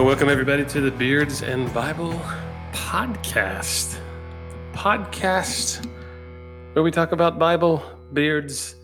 [0.00, 2.18] Well, welcome everybody to the Beards and Bible
[2.72, 4.00] podcast.
[4.72, 5.86] Podcast
[6.72, 7.82] where we talk about Bible,
[8.14, 8.76] beards,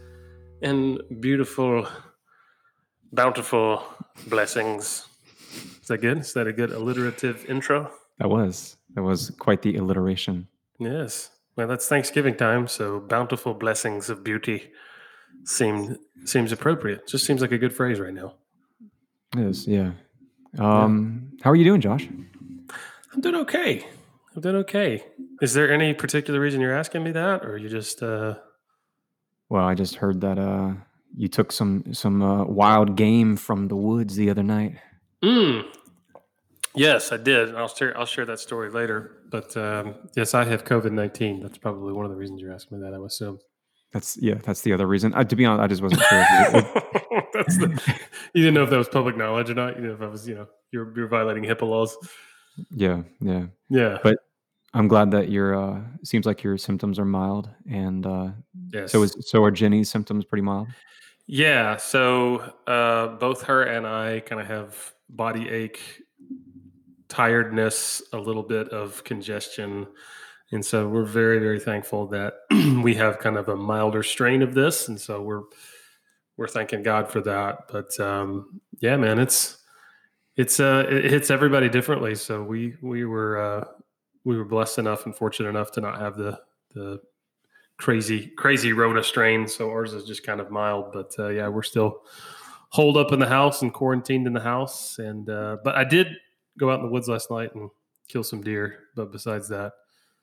[0.61, 1.89] and beautiful,
[3.15, 3.83] bountiful
[4.27, 5.09] blessings.
[5.81, 6.19] Is that good?
[6.19, 7.91] Is that a good alliterative intro?
[8.19, 10.49] That was that was quite the alliteration.
[10.79, 11.31] Yes.
[11.57, 14.71] Well, that's Thanksgiving time, so bountiful blessings of beauty
[15.45, 15.97] seem
[16.27, 17.07] seems appropriate.
[17.07, 18.35] Just seems like a good phrase right now.
[19.35, 19.93] It is, yeah.
[20.59, 22.09] Um, how are you doing, Josh?
[23.13, 23.87] I'm doing okay.
[24.35, 25.05] I'm doing okay.
[25.41, 28.03] Is there any particular reason you're asking me that, or you just?
[28.03, 28.37] uh
[29.49, 30.75] Well, I just heard that uh,
[31.17, 34.77] you took some some uh, wild game from the woods the other night.
[35.23, 35.65] Mm.
[36.75, 37.55] Yes, I did.
[37.55, 37.97] I'll share.
[37.97, 39.13] I'll share that story later.
[39.31, 41.41] But um, yes, I have COVID nineteen.
[41.41, 42.95] That's probably one of the reasons you're asking me that.
[42.95, 43.39] I assume.
[43.97, 44.35] That's yeah.
[44.35, 45.13] That's the other reason.
[45.13, 46.21] To be honest, I just wasn't sure.
[47.33, 47.95] That's the,
[48.35, 49.77] you didn't know if that was public knowledge or not.
[49.77, 51.97] You know if I was, you know, you're you're violating HIPAA laws.
[52.71, 53.47] yeah, yeah.
[53.71, 53.97] Yeah.
[54.03, 54.19] But
[54.75, 58.29] I'm glad that your uh, seems like your symptoms are mild, and uh,
[58.71, 58.93] yes.
[58.93, 60.69] so is so are Jenny's symptoms pretty mild.
[61.27, 61.79] Yeah.
[61.79, 65.81] So uh, both her and I kind of have body ache,
[67.09, 69.87] tiredness, a little bit of congestion.
[70.53, 72.35] And so we're very, very thankful that
[72.83, 74.89] we have kind of a milder strain of this.
[74.89, 75.43] And so we're
[76.37, 77.69] we're thanking God for that.
[77.71, 79.59] But um, yeah, man, it's
[80.37, 82.15] it's uh it hits everybody differently.
[82.15, 83.65] So we we were uh
[84.25, 86.39] we were blessed enough and fortunate enough to not have the
[86.75, 87.01] the
[87.79, 91.63] crazy crazy rona strain so ours is just kind of mild but uh, yeah we're
[91.63, 92.01] still
[92.71, 96.09] holed up in the house and quarantined in the house and uh, but i did
[96.59, 97.69] go out in the woods last night and
[98.09, 99.73] kill some deer but besides that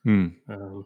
[0.04, 0.28] Hmm.
[0.50, 0.86] um,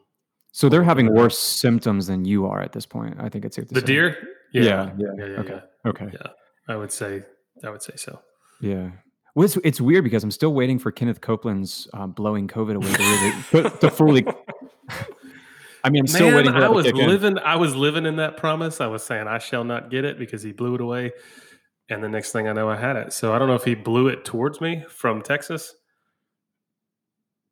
[0.51, 3.15] So they're having worse symptoms than you are at this point.
[3.19, 3.85] I think it's safe to the say.
[3.85, 4.17] deer
[4.53, 5.53] Yeah, yeah, yeah, yeah, okay.
[5.85, 5.89] yeah.
[5.89, 6.09] Okay.
[6.13, 6.27] Yeah.
[6.69, 7.23] i would say
[7.63, 8.19] i would say so
[8.61, 8.91] Yeah.
[9.35, 12.91] Well, it's, it's weird because I'm still waiting for Kenneth Copeland's uh, blowing COVID away
[12.91, 14.25] to, really, to, fully.
[15.83, 17.07] I mean, I'm still Man, waiting i was kick in.
[17.07, 20.17] living i was living in that promise i was saying i shall not get it
[20.17, 21.11] because he blew it away
[21.89, 23.75] and the next thing i know i had it so i don't know if he
[23.75, 25.73] blew it towards me from texas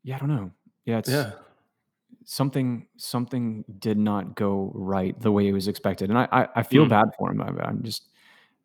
[0.04, 0.52] Yeah, I don't know.
[0.86, 1.32] Yeah, it's yeah
[2.26, 2.88] something.
[2.98, 6.84] Something did not go right the way it was expected, and I I, I feel
[6.84, 6.90] Hmm.
[6.90, 7.42] bad for him.
[7.42, 8.10] I, I'm just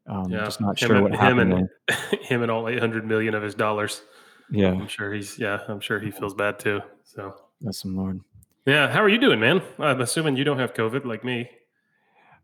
[0.06, 1.52] um, Yeah, just not him sure and- what him happened.
[1.52, 4.02] and- him and all 800 million of his dollars.
[4.50, 6.80] Yeah, I'm sure he's, yeah, I'm sure he feels bad too.
[7.04, 8.20] So, that's some lord.
[8.66, 8.90] yeah.
[8.90, 9.62] How are you doing, man?
[9.78, 11.48] I'm assuming you don't have COVID like me.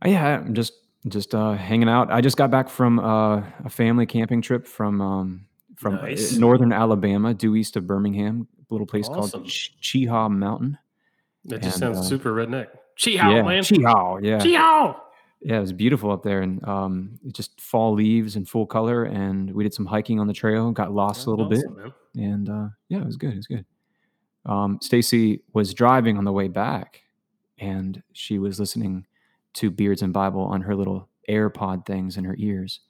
[0.04, 0.74] Uh, yeah, I'm just
[1.08, 2.12] just uh, hanging out.
[2.12, 5.46] I just got back from uh, a family camping trip from um,
[5.76, 6.36] from uh, Nice.
[6.36, 9.40] northern Alabama, due east of Birmingham, a little place Awesome.
[9.42, 10.78] called Ch- Cheaha Mountain.
[11.46, 12.68] That just And, sounds uh, super redneck.
[12.96, 13.62] Cheehow, yeah, man.
[13.62, 14.96] Cheaha, yeah, Cheehow.
[15.42, 15.58] yeah.
[15.58, 19.04] It was beautiful up there, and um, it just fall leaves in full color.
[19.04, 21.92] And we did some hiking on the trail, got lost a little bit, man.
[22.16, 23.32] and uh, yeah, it was good.
[23.32, 23.64] It was good.
[24.46, 27.02] Um, Stacy was driving on the way back,
[27.58, 29.06] and she was listening
[29.54, 32.80] to Beards and Bible on her little AirPod things in her ears.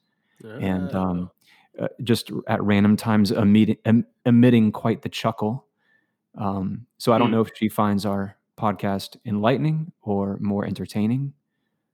[0.45, 1.01] and Oh.
[1.03, 1.31] um,
[1.79, 5.65] uh, just at random times emitting, em- emitting quite the chuckle.
[6.37, 7.35] Um, so I don't Hmm.
[7.37, 11.33] know if she finds our podcast enlightening or more entertaining,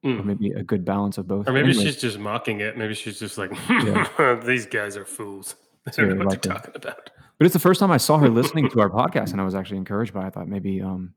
[0.04, 0.24] or Mm.
[0.24, 1.48] maybe a good balance of both.
[1.48, 2.76] Or maybe Anyway, she's just mocking it.
[2.76, 4.40] Maybe she's just like, Yeah.
[4.44, 5.54] these guys are fools.
[5.84, 6.70] They don't know what they're likely.
[6.72, 7.10] talking about.
[7.38, 9.54] but it's the first time I saw her listening to our podcast, and I was
[9.54, 10.22] actually encouraged by.
[10.22, 10.26] it.
[10.26, 11.14] I thought maybe, um,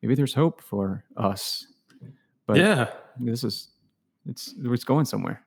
[0.00, 1.66] maybe there's hope for us.
[2.46, 3.68] But yeah, this is
[4.26, 5.42] it's it's going somewhere.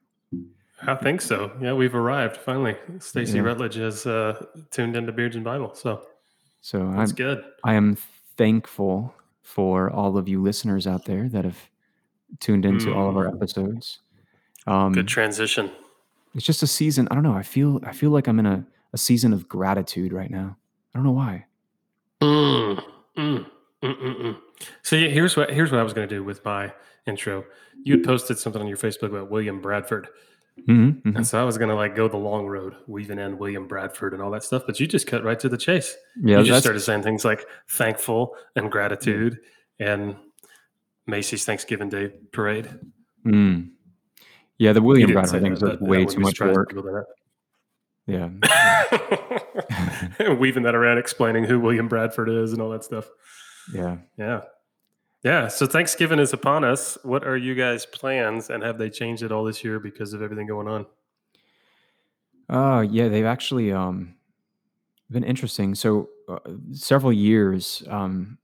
[0.84, 1.52] I think so.
[1.60, 2.76] Yeah, we've arrived finally.
[3.00, 3.44] Stacy Yeah.
[3.44, 5.74] Rutledge has uh, tuned into Beards and Bible.
[5.74, 6.04] So
[6.62, 7.44] So I'm that's good.
[7.64, 7.98] I am
[8.38, 11.58] thankful for all of you listeners out there that have
[12.40, 14.00] tuned into all of our episodes.
[14.66, 15.72] Um, Good transition.
[16.36, 17.08] it's just a season.
[17.10, 17.34] I don't know.
[17.34, 20.58] I feel I feel like I'm in a, a season of gratitude right now.
[20.94, 21.46] I don't know why.
[22.22, 22.84] Mm,
[23.18, 23.46] mm,
[23.84, 24.38] mm, mm, mm.
[24.82, 26.74] So yeah, here's what here's what I was going to do with my
[27.06, 27.46] intro.
[27.84, 30.08] You had posted something on your Facebook about William Bradford,
[30.68, 31.16] Mhm, mhm.
[31.16, 34.14] and so I was going to like go the long road, weaving in William Bradford
[34.14, 34.64] and all that stuff.
[34.66, 35.96] But you just cut right to the chase.
[36.22, 39.40] Yeah, you just started saying things like thankful and gratitude
[39.80, 40.16] and
[41.06, 42.70] Macy's Thanksgiving Day Parade.
[43.26, 43.70] mm.
[44.58, 44.74] yeah.
[44.74, 46.74] The William Bradford thing is that, like but I way too much work.
[46.74, 46.84] did
[48.08, 48.30] Yeah.
[50.38, 53.10] Weaving that around, explaining who William Bradford is and all that stuff.
[53.74, 53.98] yeah.
[54.18, 54.42] Yeah.
[55.24, 55.48] Yeah.
[55.48, 56.98] So Thanksgiving is upon us.
[57.04, 60.22] What are you guys' plans and have they changed at all this year because of
[60.22, 60.86] everything going on?
[62.50, 64.16] Uh, yeah, they've actually um,
[65.10, 65.76] been interesting.
[65.76, 66.40] So, uh,
[66.72, 68.38] several years, um,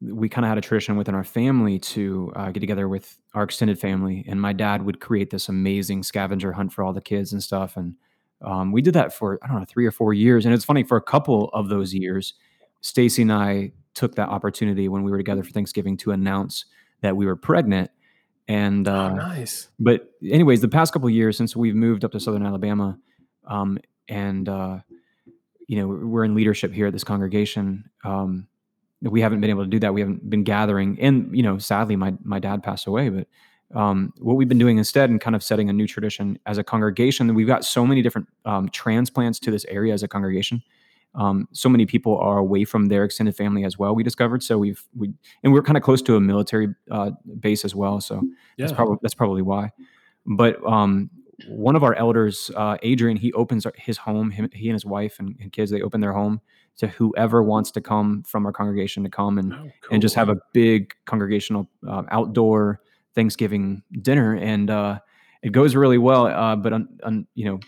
[0.00, 3.42] we kind of had a tradition within our family to uh, get together with our
[3.42, 7.32] extended family, and my dad would create this amazing scavenger hunt for all the kids
[7.32, 7.76] and stuff.
[7.76, 7.96] And
[8.42, 10.84] Um, we did that for I don't know three or four years, and it's funny
[10.84, 12.34] for a couple of those years,
[12.80, 16.66] Stacy and I took that opportunity when we were together for Thanksgiving to announce
[17.00, 17.90] that we were pregnant.
[18.48, 19.68] And uh, oh, nice.
[19.78, 22.98] But anyways, the past couple of years since we've moved up to Southern Alabama,
[23.46, 24.80] um, and uh,
[25.66, 27.88] you know we're in leadership here at this congregation.
[28.04, 28.46] Um,
[29.00, 29.94] we haven't been able to do that.
[29.94, 33.08] We haven't been gathering, and you know, sadly, my my dad passed away.
[33.08, 33.28] But
[33.74, 36.64] um, what we've been doing instead, and kind of setting a new tradition as a
[36.64, 40.62] congregation, we've got so many different um, transplants to this area as a congregation.
[41.14, 43.94] Um, so many people are away from their extended family as well.
[43.94, 45.12] We discovered, so we've we
[45.42, 48.00] and we're kind of close to a military uh, base as well.
[48.00, 48.20] So
[48.56, 48.66] yeah.
[48.66, 49.70] that's probably that's probably why.
[50.26, 51.10] But um,
[51.48, 54.30] one of our elders, uh, Adrian, he opens his home.
[54.30, 56.40] Him, he and his wife and, and, kids, they open their home
[56.76, 59.92] to whoever wants to come from our congregation to come and oh, cool.
[59.92, 62.80] and just have a big congregational uh, outdoor
[63.14, 64.98] Thanksgiving dinner, and uh,
[65.42, 66.26] it goes really well.
[66.26, 67.60] Uh, but on, on, you know,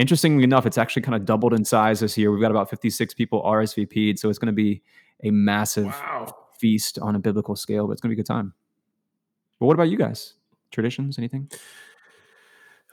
[0.00, 2.30] interestingly enough, it's actually kind of doubled in size this year.
[2.32, 4.82] We've got about 56 people RSVP'd, so it's going to be
[5.22, 6.34] a massive wow.
[6.58, 7.86] feast on a biblical scale.
[7.86, 8.54] But it's going to be a good time.
[9.58, 10.34] But what about you guys?
[10.70, 11.18] Traditions?
[11.18, 11.50] Anything?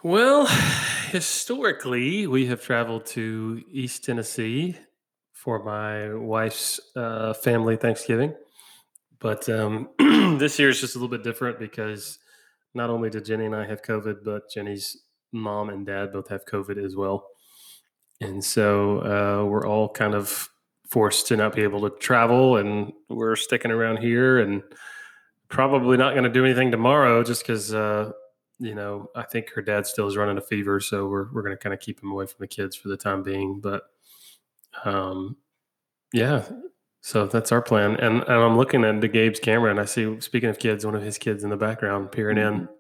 [0.04, 0.46] Well,
[1.12, 4.78] historically, we have traveled to East Tennessee
[5.32, 8.34] for my wife's uh, family Thanksgiving.
[9.20, 9.90] But um,
[10.40, 12.20] this year is just a little bit different because
[12.74, 14.98] not only did Jenny and I have COVID, but Jenny's
[15.32, 17.28] mom and dad both have COVID as well.
[18.22, 20.50] And so uh, we're all kind of
[20.90, 24.64] forced to not be able to travel, and we're sticking around here and
[25.50, 28.12] probably not going to do anything tomorrow just because, uh,
[28.60, 30.80] you know, I think her dad still is running a fever.
[30.80, 32.98] So we're, we're going to kind of keep him away from the kids for the
[32.98, 33.60] time being.
[33.62, 33.84] But
[34.84, 35.38] um,
[36.12, 36.44] yeah,
[37.02, 37.96] so that's our plan.
[37.98, 41.04] And, and I'm looking into Gabe's camera and I see, speaking of kids, one of
[41.04, 42.74] his kids in the background peering in, mm-hmm.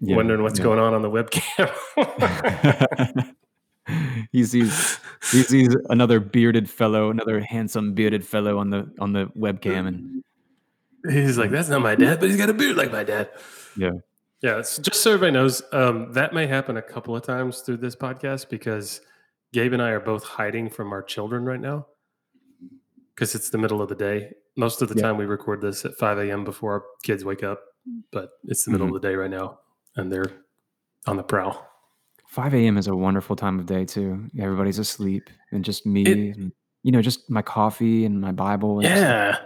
[0.00, 0.64] Yeah, wondering what's yeah.
[0.64, 1.70] going on on the webcam.
[4.32, 4.98] he sees
[5.30, 10.24] he sees another bearded fellow, another handsome bearded fellow on the on the webcam, and
[11.08, 13.30] he's like, "That's not my dad, but he's got a beard like my dad."
[13.76, 13.92] Yeah,
[14.42, 14.62] yeah.
[14.62, 17.96] So just so everybody knows, um, that may happen a couple of times through this
[17.96, 19.00] podcast because
[19.52, 21.86] Gabe and I are both hiding from our children right now
[23.14, 24.32] because it's the middle of the day.
[24.56, 25.02] Most of the yeah.
[25.02, 26.44] time, we record this at 5 a.m.
[26.44, 27.60] before our kids wake up,
[28.10, 28.96] but it's the middle mm-hmm.
[28.96, 29.58] of the day right now,
[29.96, 30.30] and they're
[31.06, 31.66] on the prowl.
[32.28, 32.78] 5 a.m.
[32.78, 34.28] is a wonderful time of day too.
[34.38, 36.52] Everybody's asleep, and just me, it, and,
[36.82, 38.82] you know, just my coffee and my Bible.
[38.82, 39.38] yeah.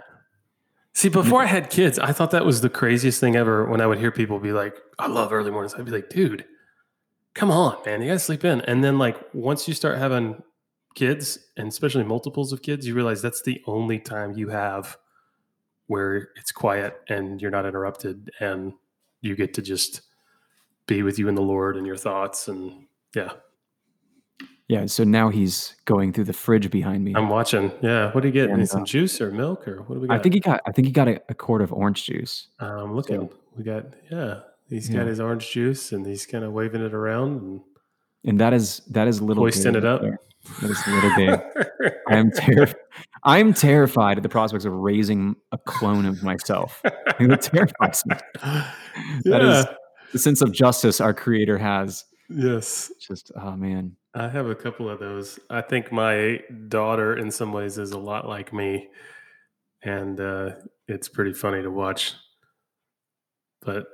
[0.93, 3.65] See, before I had kids, I thought that was the craziest thing ever.
[3.65, 6.45] When I would hear people be like, "I love early mornings," I'd be like, "Dude,
[7.33, 10.41] come on, man, you gotta sleep in." And then, like, once you start having
[10.93, 14.97] kids and especially multiples of kids, you realize that's the only time you have
[15.87, 18.71] where it's quiet and you're not interrupted and
[19.21, 20.01] you get to just
[20.87, 22.85] be with you in the Lord and your thoughts and
[23.15, 23.31] yeah.
[24.67, 27.13] Yeah, so now he's going through the fridge behind me.
[27.15, 27.71] I'm watching.
[27.83, 28.49] Yeah, what do you get?
[28.49, 30.19] And, some uh, juice or milk or what do we got?
[30.19, 30.61] I think he got.
[30.65, 32.47] I think he got a, a quart of orange juice.
[32.59, 33.29] I'm um, looking.
[33.29, 33.85] So, we got.
[34.11, 34.97] Yeah, he's yeah.
[34.99, 37.61] got his orange juice and he's kind of waving it around and.
[38.27, 39.43] And that is that is little.
[39.43, 40.01] Hoisting it up.
[40.01, 40.19] There.
[40.61, 41.93] That is a little big.
[42.07, 42.75] I'm terrified.
[43.23, 46.81] I'm terrified at the prospects of raising a clone of myself.
[47.17, 48.15] It terrifies me.
[48.43, 48.71] Yeah.
[49.23, 49.65] That is
[50.15, 52.05] the sense of justice our creator has.
[52.29, 52.89] Yes.
[53.05, 53.97] Just oh man.
[54.13, 55.37] I have a couple of those.
[55.49, 58.87] I think my daughter, in some ways, is a lot like me,
[59.83, 60.51] and uh,
[60.87, 62.13] it's pretty funny to watch.
[63.59, 63.87] But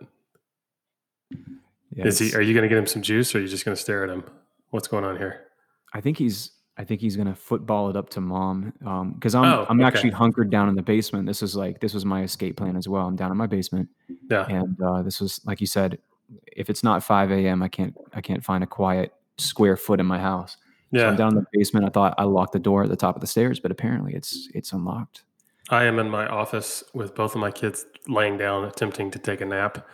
[1.89, 2.05] yes.
[2.05, 2.37] is he?
[2.37, 4.03] Are you going to get him some juice, or are you just going to stare
[4.03, 4.23] at him?
[4.69, 5.47] What's going on here?
[5.91, 8.73] I think he's I think he's gonna football it up to mom
[9.15, 9.87] because um, I'm oh, I'm okay.
[9.87, 11.25] actually hunkered down in the basement.
[11.25, 13.07] This is like this was my escape plan as well.
[13.07, 13.89] I'm down in my basement.
[14.29, 14.45] Yeah.
[14.47, 15.97] And uh, this was like you said,
[16.45, 20.05] if it's not 5 a.m., I can't I can't find a quiet square foot in
[20.05, 20.57] my house.
[20.91, 21.01] Yeah.
[21.01, 21.85] So I'm down in the basement.
[21.85, 24.49] I thought I locked the door at the top of the stairs, but apparently it's
[24.53, 25.23] it's unlocked.
[25.69, 29.41] I am in my office with both of my kids laying down, attempting to take
[29.41, 29.87] a nap.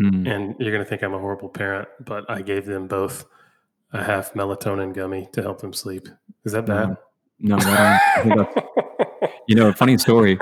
[0.00, 0.30] Mm.
[0.30, 3.26] And you're going to think I'm a horrible parent, but I gave them both
[3.92, 6.08] a half melatonin gummy to help them sleep.
[6.44, 6.96] Is that bad?
[7.40, 8.48] No, no
[9.48, 10.38] you know, funny story.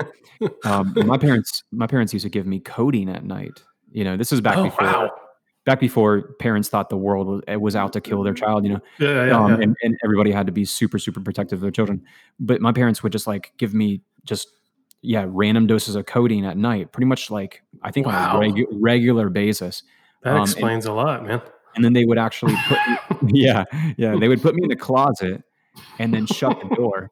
[0.63, 3.63] Um, my parents, my parents used to give me codeine at night.
[3.91, 5.11] You know, this is back oh, before, wow.
[5.67, 8.63] Back before parents thought the world was, was out to kill their child.
[8.63, 9.57] You know, yeah, yeah, um, yeah.
[9.61, 12.03] And, and everybody had to be super, super protective of their children.
[12.39, 14.47] But my parents would just like give me just
[15.01, 18.37] yeah random doses of codeine at night, pretty much like I think wow.
[18.37, 19.83] on a regu- regular basis.
[20.23, 21.41] That um, explains and, a lot, man
[21.75, 22.79] and then they would actually put
[23.27, 23.63] yeah
[23.97, 25.43] yeah they would put me in the closet
[25.99, 27.11] and then shut the door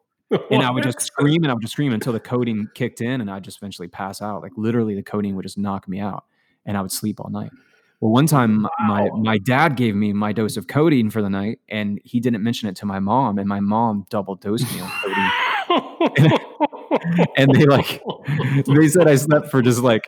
[0.50, 3.22] and I would just scream and I would just scream until the codeine kicked in
[3.22, 4.42] and I'd just eventually pass out.
[4.42, 6.26] Like literally the codeine would just knock me out
[6.66, 7.52] and I would sleep all night.
[8.06, 8.70] Well, one time wow.
[8.88, 12.44] my my dad gave me my dose of codeine for the night, and he didn't
[12.44, 16.32] mention it to my mom, and my mom double dosed me on codeine.
[17.36, 18.04] and they like
[18.68, 20.08] they said I slept for just like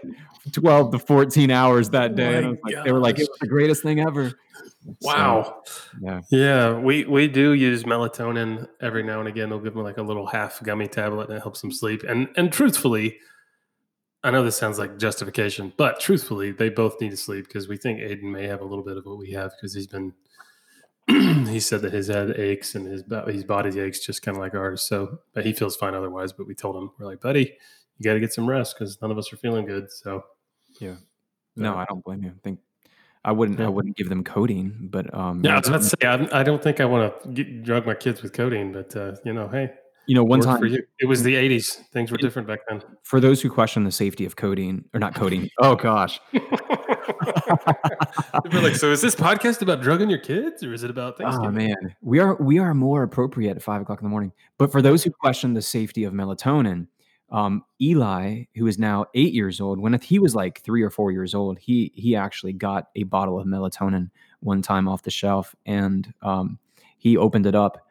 [0.52, 2.36] 12 to 14 hours that day.
[2.36, 4.32] Oh and like, they were like, it was the greatest thing ever.
[5.02, 5.64] Wow.
[5.66, 6.22] So, yeah.
[6.30, 6.78] Yeah.
[6.78, 9.50] We we do use melatonin every now and again.
[9.50, 12.04] They'll give them like a little half gummy tablet and it helps them sleep.
[12.04, 13.18] And and truthfully,
[14.28, 17.78] I know this sounds like justification, but truthfully, they both need to sleep because we
[17.78, 20.14] think Aiden may have a little bit of what we have because he's been
[21.08, 24.54] he said that his head aches and his his body aches just kind of like
[24.54, 24.82] ours.
[24.82, 26.34] So, but he feels fine otherwise.
[26.34, 27.56] But we told him we're like, buddy,
[27.98, 29.90] you got to get some rest because none of us are feeling good.
[29.90, 30.26] So,
[30.82, 30.96] yeah,
[31.56, 32.32] no, I don't blame you.
[32.32, 32.60] I think
[33.24, 33.60] I wouldn't.
[33.60, 33.68] Yeah.
[33.68, 36.44] I wouldn't give them codeine, but um, yeah, I was about to say I, I
[36.44, 39.72] don't think I want to drug my kids with codeine, but uh, you know, hey,
[40.08, 40.64] you know, one time
[41.00, 41.86] it was the '80s.
[41.92, 42.82] Things were different back then.
[43.04, 46.20] For those who question the safety of codeine or not codeine, oh gosh.
[48.54, 51.36] like, so is this podcast about drugging your kids, or is it about things?
[51.38, 54.32] Oh man, we are we are more appropriate at five o'clock in the morning.
[54.58, 56.88] But for those who question the safety of melatonin,
[57.30, 61.12] um, Eli, who is now eight years old, when he was like three or four
[61.12, 64.10] years old, he he actually got a bottle of melatonin
[64.40, 66.60] one time off the shelf, and um,
[66.98, 67.87] he opened it up,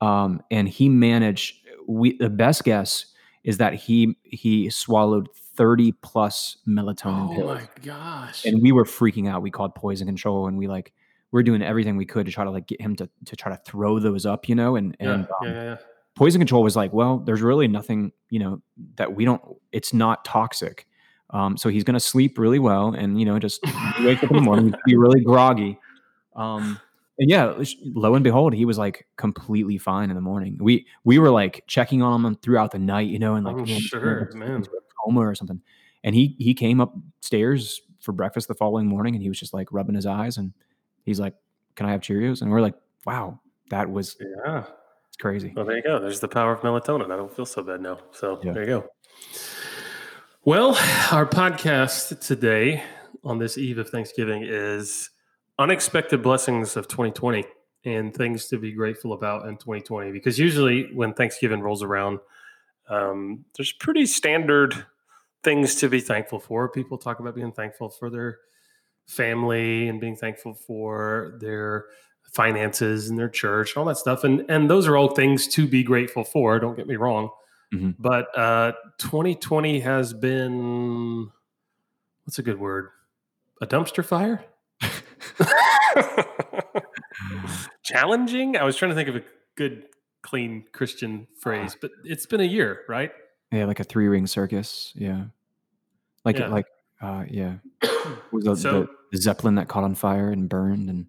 [0.00, 3.06] um, and he managed we the best guess
[3.44, 7.50] is that he he swallowed 30 plus melatonin oh pills.
[7.50, 8.44] Oh my gosh.
[8.44, 9.42] And we were freaking out.
[9.42, 10.92] We called poison control and we like
[11.32, 13.52] we are doing everything we could to try to like get him to to try
[13.52, 15.76] to throw those up, you know, and and yeah, um, yeah, yeah.
[16.16, 18.62] poison control was like, well, there's really nothing, you know,
[18.96, 19.42] that we don't
[19.72, 20.86] it's not toxic.
[21.30, 23.62] Um, so he's gonna sleep really well and you know, just
[24.00, 25.78] wake up in the morning, be really groggy.
[26.34, 26.78] Um, and
[27.28, 30.56] yeah, lo and behold, he was like completely fine in the morning.
[30.60, 33.64] We we were like checking on him throughout the night, you know, and like oh,
[33.66, 34.64] sure, man,
[35.04, 35.60] coma or something.
[36.02, 39.70] And he he came upstairs for breakfast the following morning, and he was just like
[39.70, 40.52] rubbing his eyes, and
[41.04, 41.34] he's like,
[41.76, 42.74] "Can I have Cheerios?" And we're like,
[43.04, 44.64] "Wow, that was yeah,
[45.08, 45.98] it's crazy." Well, there you go.
[45.98, 47.12] There's the power of melatonin.
[47.12, 47.98] I don't feel so bad now.
[48.12, 48.52] So yeah.
[48.52, 48.88] there you go.
[50.44, 50.70] Well,
[51.12, 52.82] our podcast today
[53.24, 55.10] on this eve of Thanksgiving is
[55.60, 57.44] unexpected blessings of 2020
[57.84, 62.18] and things to be grateful about in 2020 because usually when thanksgiving rolls around
[62.88, 64.86] um, there's pretty standard
[65.44, 66.68] things to be thankful for.
[66.68, 68.38] People talk about being thankful for their
[69.06, 71.86] family and being thankful for their
[72.24, 74.24] finances and their church and all that stuff.
[74.24, 77.30] And and those are all things to be grateful for don't get me wrong.
[77.72, 77.90] Mm-hmm.
[78.00, 81.30] but uh 2020 has been
[82.24, 82.88] what's a good word?
[83.60, 84.44] A dumpster fire
[87.82, 88.56] Challenging?
[88.56, 89.22] I was trying to think of a
[89.56, 89.84] good,
[90.22, 93.12] clean Christian phrase, but it's been a year, right?
[93.52, 94.92] Yeah, like a three ring circus.
[94.94, 95.24] Yeah.
[96.24, 96.48] Like, yeah.
[96.48, 96.66] like,
[97.00, 97.54] uh, yeah.
[98.32, 101.06] was the, so, the, the, Zeppelin that caught on fire and burned and.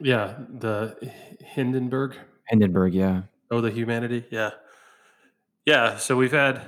[0.00, 0.96] Yeah, the
[1.40, 2.16] Hindenburg.
[2.48, 3.22] Hindenburg, yeah.
[3.52, 4.50] Oh, the humanity, yeah,
[5.66, 5.98] yeah.
[5.98, 6.62] So we've had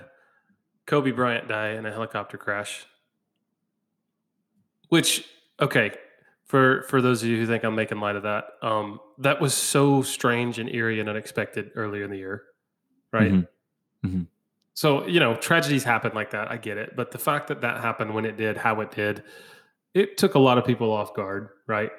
[0.87, 2.85] Kobe Bryant die in a helicopter crash,
[4.91, 5.27] which
[5.61, 5.93] okay,
[6.55, 9.55] for for those of you who think I'm making light of that, um, that was
[9.55, 12.45] so strange and eerie and unexpected earlier in the year,
[13.13, 13.33] right?
[13.33, 14.07] Mm-hmm.
[14.07, 14.23] Mm-hmm.
[14.75, 16.53] So you know, tragedies happen like that.
[16.53, 19.25] I get it, but the fact that that happened when it did, how it did,
[19.95, 21.91] it took a lot of people off guard, right?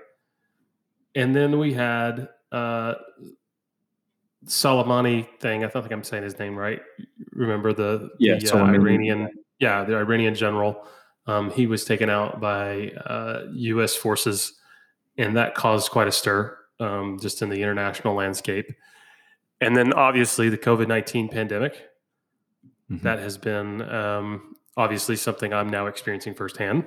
[1.16, 2.94] And then we had uh,
[4.46, 5.66] Soleimani thing.
[5.66, 6.82] I don't think I'm saying his name right.
[7.34, 10.88] Remember the, yeah, the uh, Iranian, yeah, the Iranian general
[11.28, 13.96] um, he was taken out by uh, U.S.
[13.96, 14.54] forces,
[15.18, 18.72] and that caused quite a stir um, just in the international landscape.
[19.62, 21.74] And then, obviously, the COVID nineteen pandemic.
[22.92, 23.04] Mm-hmm.
[23.04, 26.86] That has been um, obviously something I'm now experiencing firsthand.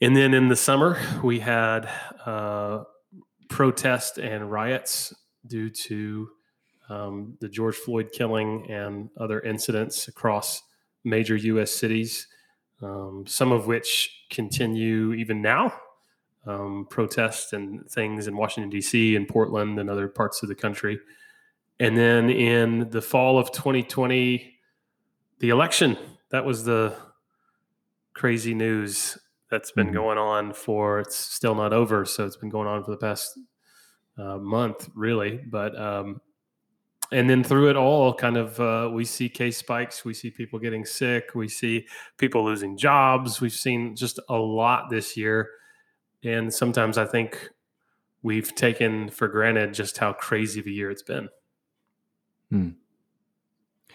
[0.00, 1.88] And then in the summer, we had
[2.26, 2.82] uh,
[3.48, 5.14] protests and riots
[5.46, 6.28] due to
[6.88, 10.62] um, the George Floyd killing and other incidents across
[11.04, 11.70] major U.S.
[11.70, 12.26] cities
[12.82, 15.72] um, some of which continue even now.
[16.44, 20.98] Um, protests and things in Washington, D.C., and Portland, and other parts of the country.
[21.78, 24.52] And then in the fall of 2020,
[25.38, 25.96] the election.
[26.30, 26.96] That was the
[28.14, 29.18] crazy news
[29.50, 29.96] that's been mm-hmm.
[29.96, 32.04] going on for, it's still not over.
[32.04, 33.38] So it's been going on for the past
[34.16, 35.36] uh, month, really.
[35.36, 36.20] But um,
[37.12, 40.58] and then through it all kind of uh, we see case spikes we see people
[40.58, 41.86] getting sick we see
[42.18, 45.50] people losing jobs we've seen just a lot this year
[46.24, 47.50] and sometimes i think
[48.22, 51.28] we've taken for granted just how crazy of a year it's been
[52.50, 52.70] hmm.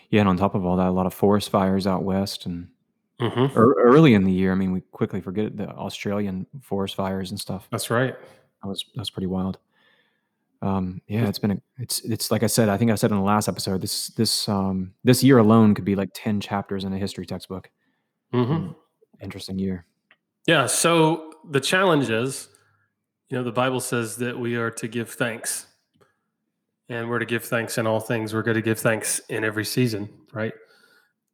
[0.10, 2.68] yeah and on top of all that a lot of forest fires out west and
[3.20, 3.56] Mhm.
[3.56, 7.40] Ear early in the year, I mean, we quickly forget the Australian forest fires and
[7.40, 7.68] stuff.
[7.72, 8.16] That's right.
[8.62, 9.58] That was that was pretty wild.
[10.62, 13.18] Um, yeah, it's been a it's it's like I said, I think I said in
[13.18, 16.94] the last episode, this this um this year alone could be like 10 chapters in
[16.94, 17.70] a history textbook.
[18.34, 18.72] Mm-hmm.
[19.22, 19.86] Interesting year.
[20.48, 20.66] Yeah.
[20.66, 22.50] So the challenge is,
[23.30, 25.68] you know, the Bible says that we are to give thanks.
[26.90, 28.34] And we're to give thanks in all things.
[28.34, 30.54] We're going to give thanks in every season, right?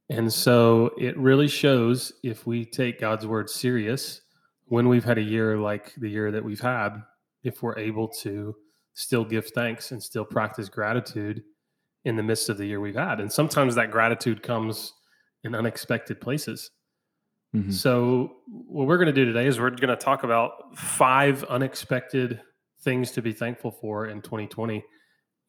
[0.10, 4.22] And so it really shows if we take God's word serious
[4.66, 7.04] when we've had a year like the year that we've had,
[7.44, 8.56] if we're able to
[8.94, 11.44] still give thanks and still practice gratitude
[12.06, 13.20] in the midst of the year we've had.
[13.20, 14.94] And sometimes that gratitude comes
[15.44, 16.72] in unexpected places.
[17.56, 17.72] Mhm.
[17.72, 22.42] So, what we're going to do today is we're going to talk about five unexpected
[22.82, 24.84] things to be thankful for in 2020.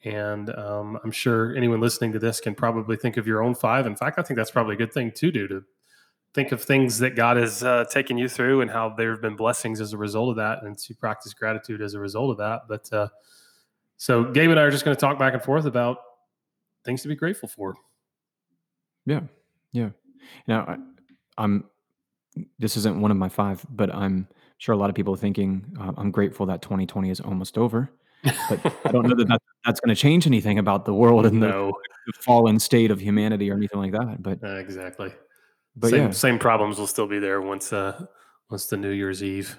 [0.05, 3.87] And um, I'm sure anyone listening to this can probably think of your own five.
[3.87, 5.65] In fact, I think that's probably a good thing to do to
[6.35, 9.37] think of things that God has uh, taken you through and how there have been
[9.37, 12.63] blessings as a result of that, and to practice gratitude as a result of that.
[12.69, 13.09] But uh,
[13.97, 15.99] so, Gabe and I are just going to talk back and forth about
[16.85, 17.75] things to be grateful for.
[19.07, 19.21] Yeah.
[19.73, 19.91] Yeah.
[20.47, 20.77] Now I,
[21.43, 21.65] I'm
[22.59, 24.27] this isn't one of my 5, but I'm
[24.59, 27.91] sure a lot of people are thinking, uh, I'm grateful that 2020 is almost over.
[28.49, 31.49] But I don't know that that that's gonna change anything about the world and the
[31.49, 31.73] no,
[32.07, 34.23] the fallen state of humanity or anything like that.
[34.23, 35.13] But exactly.
[35.77, 38.07] But same yeah, same problems will still be there once uh
[38.51, 39.59] once the New Year's Eve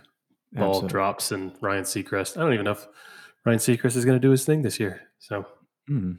[0.53, 0.89] ball absolutely.
[0.89, 2.37] drops and Ryan Seacrest.
[2.37, 2.87] I don't even know if
[3.45, 5.01] Ryan Seacrest is going to do his thing this year.
[5.19, 5.45] So
[5.89, 6.17] Mm.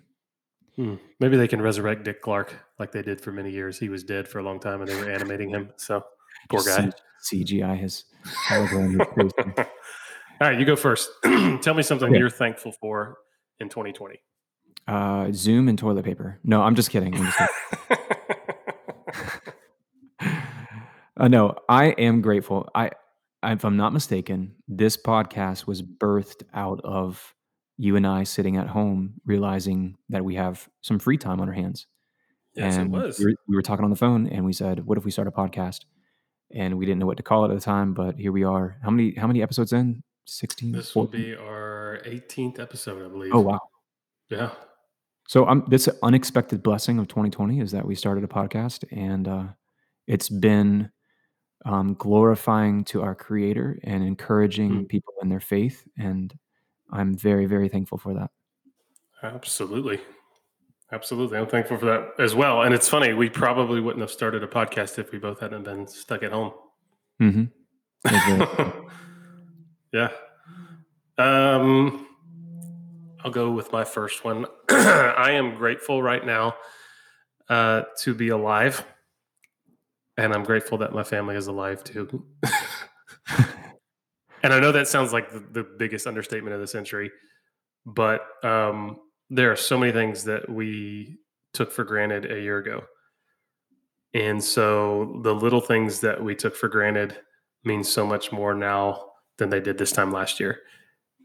[1.21, 3.79] maybe they can resurrect Dick Clark like they did for many years.
[3.79, 5.71] He was dead for a long time and they were animating him.
[5.77, 6.05] So
[6.51, 6.91] poor guy.
[7.23, 8.05] C- CGI his
[8.49, 9.55] hologram is crazy.
[9.59, 11.09] All right, you go first.
[11.63, 12.19] Tell me something Okay.
[12.19, 13.17] you're thankful for
[13.59, 14.21] in 2020.
[14.87, 16.39] Uh, Zoom and toilet paper.
[16.45, 17.15] No, I'm just kidding.
[17.17, 18.05] I'm just kidding.
[21.19, 22.69] Uh, no, I am grateful.
[22.75, 22.91] I,
[23.43, 27.35] if I'm not mistaken, this podcast was birthed out of
[27.79, 31.55] you and I sitting at home, realizing that we have some free time on our
[31.55, 31.87] hands.
[32.55, 33.19] yes, it and was.
[33.19, 35.29] We, were, we were talking on the phone, and we said, "What if we start
[35.29, 35.81] a podcast?"
[36.55, 38.79] And we didn't know what to call it at the time, but here we are.
[38.83, 39.15] How many?
[39.15, 40.03] How many episodes in?
[40.27, 40.73] Sixteen.
[40.73, 41.21] This will 14?
[41.21, 43.33] be our 18th episode, I believe.
[43.35, 43.61] Oh wow!
[44.29, 44.51] Yeah.
[45.29, 49.45] So um, this unexpected blessing of 2020 is that we started a podcast, and uh,
[50.07, 50.91] it's been
[51.67, 54.89] um, glorifying to our Creator and encouraging Mm.
[54.89, 56.33] people in their faith, and
[56.91, 58.31] I'm very, very thankful for that.
[59.23, 60.01] Absolutely.
[60.93, 61.37] Absolutely.
[61.37, 62.63] I'm thankful for that as well.
[62.63, 65.87] And it's funny, we probably wouldn't have started a podcast if we both hadn't been
[65.89, 66.53] stuck at home.
[67.21, 67.45] mm-hmm.
[69.93, 70.11] Yeah.
[71.19, 72.07] Um,
[73.25, 74.47] I'll go with my first one.
[74.71, 76.55] I am grateful right now
[77.49, 78.85] uh, to be alive.
[80.17, 82.25] And I'm grateful that my family is alive too.
[84.43, 87.11] and I know that sounds like the, the biggest understatement of the century,
[87.85, 88.99] but um,
[89.29, 91.19] there are so many things that we
[91.53, 92.85] took for granted a year ago.
[94.15, 97.19] And so the little things that we took for granted
[97.65, 100.61] mean so much more now than they did this time last year.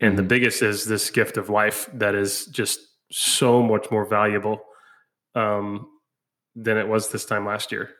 [0.01, 0.27] And the Mhm.
[0.27, 2.79] biggest is this gift of life that is just
[3.11, 4.65] so much more valuable
[5.35, 5.87] um,
[6.55, 7.95] than it was this time last year.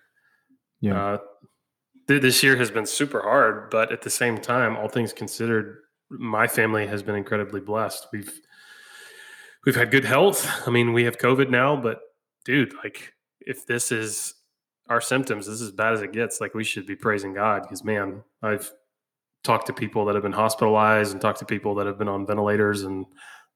[0.82, 1.04] Yeah.
[1.14, 1.18] Uh,
[2.08, 5.78] th- this year has been super hard, but at the same time, all things considered,
[6.10, 8.08] my family has been incredibly blessed.
[8.12, 8.32] We've
[9.66, 10.50] we've had good health.
[10.68, 12.00] I mean, we have COVID now, but
[12.46, 14.34] dude, like if this is
[14.90, 16.42] our symptoms, this is as bad as it gets.
[16.42, 18.72] Like we should be praising God because man, I've
[19.44, 22.26] talked to people that have been hospitalized and talked to people that have been on
[22.28, 23.06] ventilators and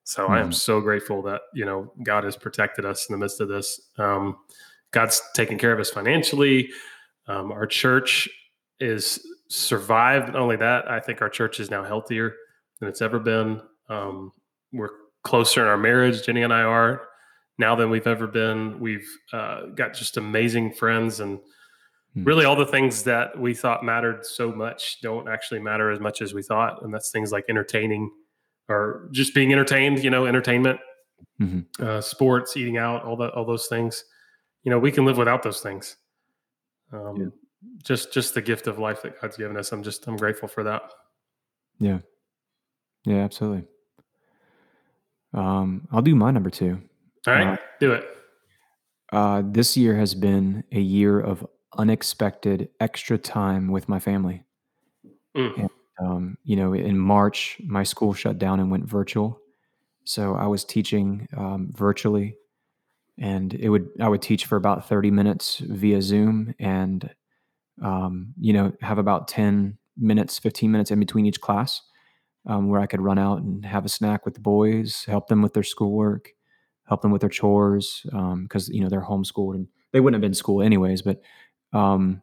[0.08, 0.54] so I am Mhm.
[0.54, 3.82] so grateful that you know God has protected us in the midst of this.
[3.98, 4.38] Um,
[4.92, 6.70] God's taken care of us financially.
[7.28, 8.30] Um, our church
[8.80, 10.28] is survived.
[10.28, 12.34] Not only that, I think our church is now healthier
[12.80, 13.62] than it's ever been.
[13.90, 14.32] Um,
[14.74, 14.90] we're
[15.24, 16.24] closer in our marriage.
[16.24, 17.02] Jenny and I are
[17.58, 18.80] now than we've ever been.
[18.80, 21.40] We've uh, got just amazing friends, and
[22.14, 22.24] Hmm.
[22.24, 26.22] really all the things that we thought mattered so much don't actually matter as much
[26.22, 26.82] as we thought.
[26.82, 28.10] And that's things like entertaining
[28.70, 30.02] or just being entertained.
[30.02, 30.80] You know, entertainment,
[31.42, 31.66] Mhm.
[31.82, 34.06] uh, sports, eating out, all that, all those things.
[34.64, 35.98] You know, we can live without those things.
[36.92, 37.28] Um, Yeah.
[37.84, 39.72] Just, just the gift of life that God's given us.
[39.72, 40.84] I'm just, I'm grateful for that.
[41.80, 42.00] Yeah.
[43.06, 43.24] Yeah.
[43.24, 43.66] Absolutely.
[45.34, 46.82] Um, I'll do my number two.
[47.28, 48.06] All right, Uh, do it.
[49.12, 51.46] Uh, this year has been a year of
[51.78, 54.44] unexpected extra time with my family.
[55.36, 55.68] Mm.
[56.02, 59.40] Um, you know, in March, my school shut down and went virtual.
[60.06, 62.38] So I was teaching um, virtually,
[63.18, 67.10] and it would I would teach for about thirty minutes via Zoom, and
[67.82, 71.82] um, you know, have about 10 minutes, 15 minutes in between each class
[72.46, 75.42] um, where I could run out and have a snack with the boys, help them
[75.42, 76.30] with their schoolwork,
[76.88, 80.22] help them with their chores because, um, you know, they're homeschooled and they wouldn't have
[80.22, 81.02] been in school anyways.
[81.02, 81.22] But,
[81.74, 82.22] um,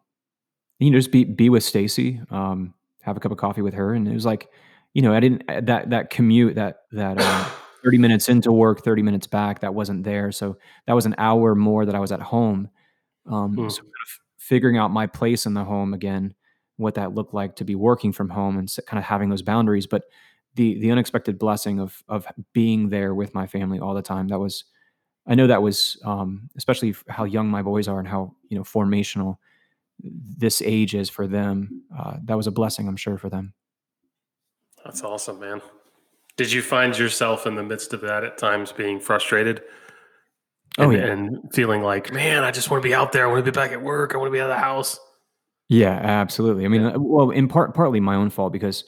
[0.79, 3.95] you know, just be, be with Stacy, um, have a cup of coffee with her.
[3.95, 4.49] And it was like,
[4.95, 7.49] you know, I didn't, that, that commute, that, that, uh,
[7.85, 10.33] 30 minutes into work, 30 minutes back, that wasn't there.
[10.33, 12.69] So that was an hour more that I was at home.
[13.27, 13.71] Um, mm.
[13.71, 16.35] So kind of figuring out my place in the home again,
[16.77, 19.87] what that looked like to be working from home and kind of having those boundaries.
[19.87, 20.05] But
[20.55, 24.39] the the unexpected blessing of of being there with my family all the time, that
[24.39, 24.65] was,
[25.27, 28.65] I know that was, um, especially how young my boys are and how you know
[28.65, 29.39] formational
[30.03, 31.83] this age is for them.
[31.97, 33.55] Uh, that was a blessing, I'm sure, for them.
[34.85, 35.63] That's awesome, man.
[36.37, 39.63] Did you find yourself in the midst of that at times being frustrated?
[40.79, 43.27] Oh, and, yeah, and feeling like, man, I just want to be out there.
[43.27, 44.15] I want to be back at work.
[44.15, 44.99] I want to be out of the house.
[45.69, 46.65] Yeah, absolutely.
[46.65, 46.95] I mean, yeah.
[46.95, 48.85] Uh, well, in part, partly my own fault because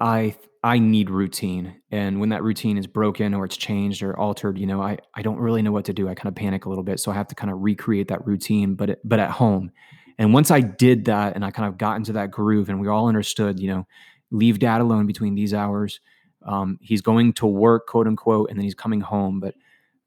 [0.00, 4.58] I I need routine, and when that routine is broken or it's changed or altered,
[4.58, 6.08] you know, I I don't really know what to do.
[6.08, 8.26] I kind of panic a little bit, so I have to kind of recreate that
[8.26, 9.70] routine, but it, but at home.
[10.18, 12.88] And once I did that, and I kind of got into that groove, and we
[12.88, 13.86] all understood, you know,
[14.32, 16.00] leave dad alone between these hours.
[16.48, 19.38] Um, he's going to work, quote unquote, and then he's coming home.
[19.38, 19.54] But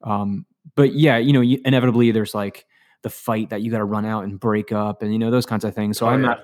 [0.03, 2.65] um, but yeah, you know, inevitably there's like
[3.03, 5.45] the fight that you got to run out and break up, and you know those
[5.45, 5.99] kinds of things.
[5.99, 6.29] So oh, I'm yeah.
[6.29, 6.39] not.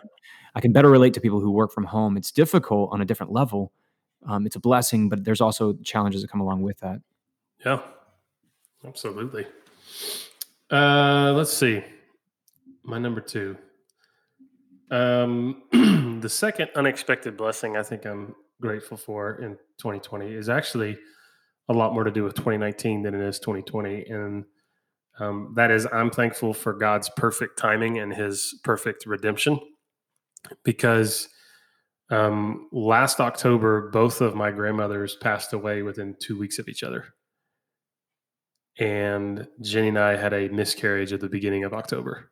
[0.55, 2.15] I can better relate to people who work from home.
[2.15, 3.71] It's difficult on a different level.
[4.27, 6.99] Um, it's a blessing, but there's also challenges that come along with that.
[7.65, 7.81] Yeah,
[8.85, 9.47] absolutely.
[10.69, 11.83] Uh, let's see.
[12.83, 13.57] My number two.
[14.89, 15.63] Um,
[16.21, 20.97] the second unexpected blessing I think I'm grateful for in 2020 is actually
[21.69, 24.05] a lot more to do with 2019 than it is 2020.
[24.05, 24.45] And
[25.19, 29.59] um, that is, I'm thankful for God's perfect timing and his perfect redemption
[30.63, 31.27] because
[32.09, 37.05] um, last October, both of my grandmothers passed away within two weeks of each other.
[38.79, 42.31] And Jenny and I had a miscarriage at the beginning of October.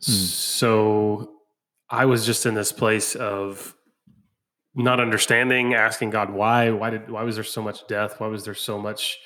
[0.00, 0.04] Mm.
[0.04, 1.32] So
[1.88, 3.74] I was just in this place of
[4.74, 8.20] not understanding, asking God why, why did, why was there so much death?
[8.20, 9.18] Why was there so much,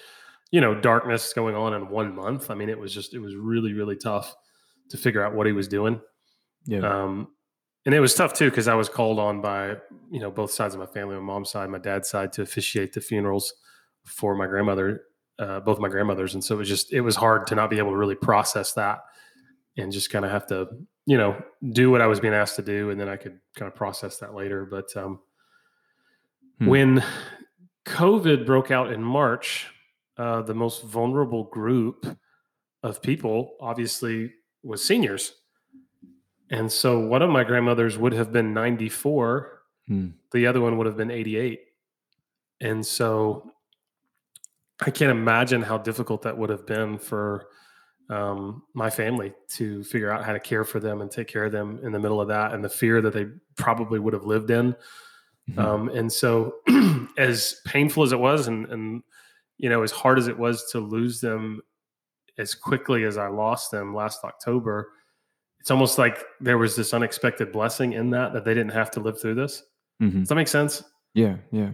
[0.51, 2.51] you know, darkness going on in one month?
[2.51, 4.35] I mean, it was just, it was really, really tough
[4.91, 6.01] to figure out what he was doing.
[6.67, 6.81] Yeah.
[6.81, 7.29] Um,
[7.87, 9.77] and it was tough too because I was called on by
[10.11, 12.93] you know both sides of my family, my mom's side, my dad's side, to officiate
[12.93, 13.55] the funerals
[14.05, 15.03] for my grandmother,
[15.39, 17.79] uh, both my grandmothers, and so it was just it was hard to not be
[17.79, 18.99] able to really process that
[19.77, 20.67] and just kind of have to
[21.07, 21.41] you know
[21.73, 24.19] do what I was being asked to do, and then I could kind of process
[24.19, 24.67] that later.
[24.67, 25.21] But um,
[26.59, 26.67] Hmm.
[26.67, 27.05] When
[27.87, 29.69] COVID broke out in March,
[30.17, 32.19] uh, the most vulnerable group
[32.83, 35.35] of people obviously was seniors.
[36.51, 40.09] And so one of my grandmothers would have been 94, hmm.
[40.33, 41.61] the other one would have been 88.
[42.61, 43.53] And so
[44.81, 47.49] I can't imagine how difficult that would have been for
[48.09, 51.53] um, my family to figure out how to care for them and take care of
[51.53, 54.51] them in the middle of that and the fear that they probably would have lived
[54.51, 54.77] in
[55.51, 55.61] Mm-hmm.
[55.61, 56.57] Um, and so,
[57.19, 59.03] as painful as it was, and, and
[59.59, 61.61] you know, as hard as it was to lose them
[62.39, 64.91] as quickly as I lost them last October,
[65.61, 69.01] it's almost like there was this unexpected blessing in that that they didn't have to
[69.01, 69.63] live through this.
[70.03, 70.21] Mm-hmm.
[70.21, 70.83] Does that make sense?
[71.15, 71.71] Yeah, yeah.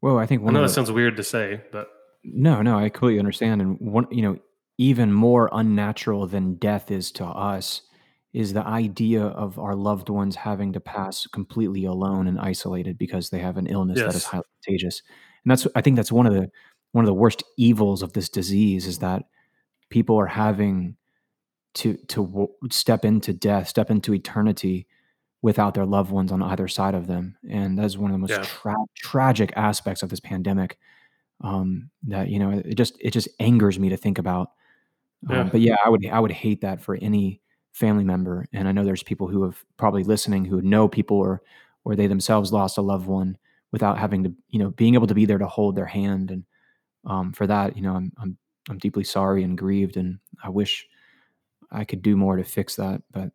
[0.00, 1.88] Well, I think one I know that the, sounds weird to say, but
[2.24, 3.60] no, no, I completely understand.
[3.60, 4.38] And one, you know,
[4.78, 7.82] even more unnatural than death is to us
[8.36, 13.30] is the idea of our loved ones having to pass completely alone and isolated because
[13.30, 15.02] they have an illness that is highly contagious.
[15.44, 16.50] And that's I think that's one of the
[16.92, 19.24] one of the worst evils of this disease is that
[19.90, 20.96] people are having
[21.74, 24.86] to to w- step into death, step into eternity
[25.42, 27.36] without their loved ones on either side of them.
[27.48, 28.42] And that's one of the most Yeah.
[28.44, 30.78] tra- tragic aspects of this pandemic.
[31.42, 34.50] Um, that you know, it just it just angers me to think about.
[35.30, 35.48] Um, Yeah.
[35.52, 37.40] but yeah, I would I would hate that for any
[37.76, 41.42] family member and i know there's people who have probably listening who know people or
[41.84, 43.36] or they themselves lost a loved one
[43.70, 46.30] without having to you know being able to be there to hold their hand.
[46.30, 46.44] And
[47.04, 48.36] um, for that you know I'm, I'm
[48.68, 50.88] i'm deeply sorry and grieved and i wish
[51.70, 53.30] i could do more to fix that but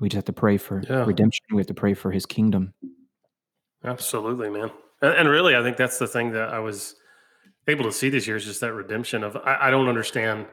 [0.00, 1.04] we just have to pray for yeah.
[1.04, 1.44] redemption.
[1.52, 2.74] We have to pray for his kingdom.
[3.84, 4.72] Absolutely man.
[5.00, 6.96] And, and, really i think that's the thing that i was
[7.68, 10.46] able to see this year is just that redemption of I, I don't understand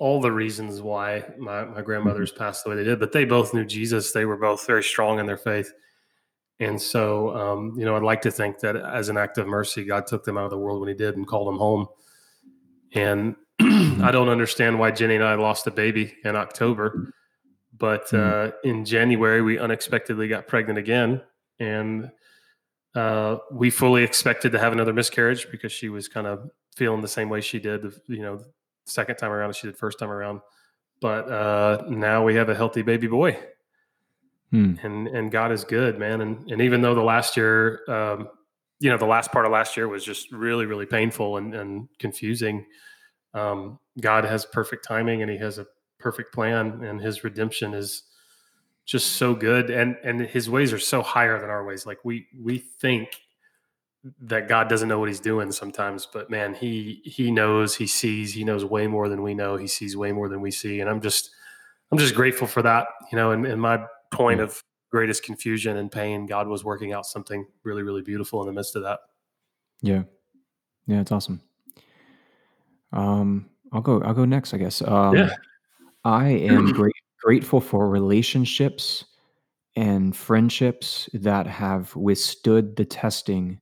[0.00, 2.42] all the reasons why my, my grandmothers mm-hmm.
[2.42, 4.10] passed the way they did, but they both knew Jesus.
[4.10, 5.72] They were both very strong in their faith.
[6.58, 9.84] And so, um, you know, I'd like to think that as an act of mercy,
[9.84, 11.86] God took them out of the world when He did and called them home.
[12.92, 13.36] And.
[14.02, 17.12] I don't understand why Jenny and I lost a baby in October,
[17.76, 18.48] but Mm.
[18.48, 21.20] uh, in January we unexpectedly got pregnant again,
[21.58, 22.10] and
[22.94, 27.08] uh, we fully expected to have another miscarriage because she was kind of feeling the
[27.08, 28.42] same way she did, you know,
[28.90, 30.40] second time around as she did first time around.
[31.00, 33.38] But uh, now we have a healthy baby boy,
[34.50, 34.74] Hmm.
[34.82, 36.20] and and God is good, man.
[36.20, 38.28] And and even though the last year, um,
[38.80, 41.88] you know, the last part of last year was just really really painful and, and
[41.98, 42.66] confusing.
[43.32, 45.66] Um, God has perfect timing, and He has a
[45.98, 48.02] perfect plan, and His redemption is
[48.84, 51.86] just so good, and and His ways are so higher than our ways.
[51.86, 53.08] Like we we think
[54.22, 58.32] that God doesn't know what He's doing sometimes, but man, He He knows, He sees,
[58.32, 59.56] He knows way more than we know.
[59.56, 61.30] He sees way more than we see, and I'm just
[61.92, 62.86] I'm just grateful for that.
[63.12, 67.06] You know, in, in my point of greatest confusion and pain, God was working out
[67.06, 69.00] something really really beautiful in the midst of that.
[69.82, 70.02] Yeah.
[70.86, 71.40] Yeah, it's awesome.
[72.92, 74.82] Um, I'll go I'll go next, I guess.
[74.82, 75.30] Um, Yeah.
[76.04, 79.04] I am great grateful for relationships
[79.76, 83.60] and friendships that have withstood the testing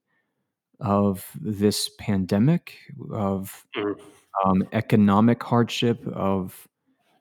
[0.81, 2.77] of this pandemic,
[3.13, 3.99] of Mhm.
[4.45, 6.69] um, economic hardship, of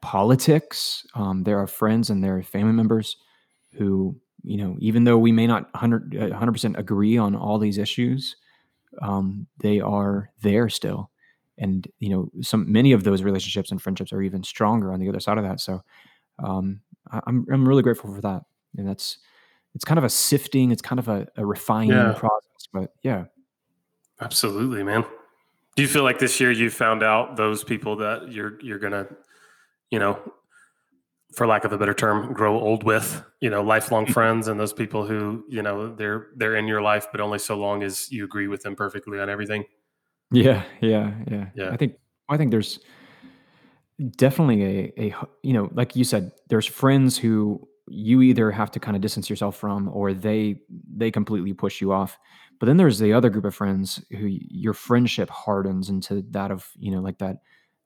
[0.01, 1.05] politics.
[1.15, 3.17] Um, there are friends and there are family members
[3.73, 7.77] who, you know, even though we may not 100, uh, 100% agree on all these
[7.77, 8.35] issues,
[9.01, 11.09] um, they are there still.
[11.57, 15.09] And, you know, some many of those relationships and friendships are even stronger on the
[15.09, 15.59] other side of that.
[15.59, 15.83] So
[16.39, 18.43] um, I, I'm, I'm really grateful for that.
[18.77, 19.17] And that's,
[19.75, 22.13] it's kind of a sifting, it's kind of a, a refining Yeah.
[22.13, 22.67] process.
[22.71, 23.25] But yeah,
[24.19, 25.05] Absolutely, man.
[25.75, 29.07] Do you feel like this year you found out those people that you're you're gonna,
[29.91, 30.19] you know,
[31.35, 34.73] for lack of a better term, grow old with, you know, lifelong friends and those
[34.73, 38.23] people who, you know, they're they're in your life, but only so long as you
[38.25, 39.65] agree with them perfectly on everything.
[40.31, 41.45] Yeah, yeah, yeah.
[41.55, 41.69] Yeah.
[41.71, 41.95] I think
[42.27, 42.79] I think there's
[44.17, 48.79] definitely a a you know, like you said, there's friends who you either have to
[48.79, 50.59] kind of distance yourself from or they
[50.93, 52.17] they completely push you off.
[52.59, 56.69] But then there's the other group of friends who your friendship hardens into that of,
[56.77, 57.37] you know, like that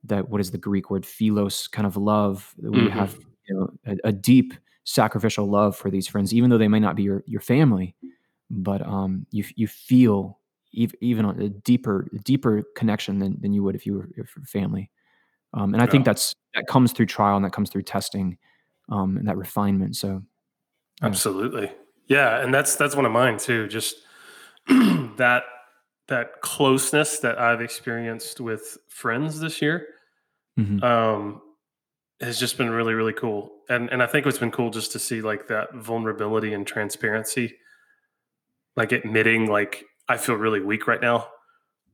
[0.05, 3.25] that what is the Greek word philos kind of love that we have, Mhm.
[3.47, 4.53] you know, a, a deep
[4.84, 7.95] sacrificial love for these friends even though they may not be your your family,
[8.49, 10.39] but um you you feel
[10.77, 14.89] ev- even a deeper deeper connection than, than you would if you were if family
[15.53, 18.38] um, and i think that's that comes through trial and that comes through testing
[18.89, 20.21] um, and that refinement so
[21.01, 21.71] yeah absolutely.
[22.07, 23.67] Yeah, and that's that's one of mine too.
[23.67, 24.03] Just
[25.17, 25.43] that
[26.08, 29.88] that closeness that I've experienced with friends this year
[30.58, 31.41] hmm um,
[32.21, 33.52] has just been really really cool.
[33.69, 37.56] And and I think what's been cool just to see like that vulnerability and transparency
[38.76, 41.28] like admitting like I feel really weak right now.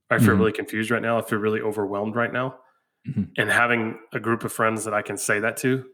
[0.09, 1.19] I feel hmm really confused right now.
[1.19, 2.59] I feel really overwhelmed right now.
[3.05, 5.85] hmm And having a group of friends that I can say that to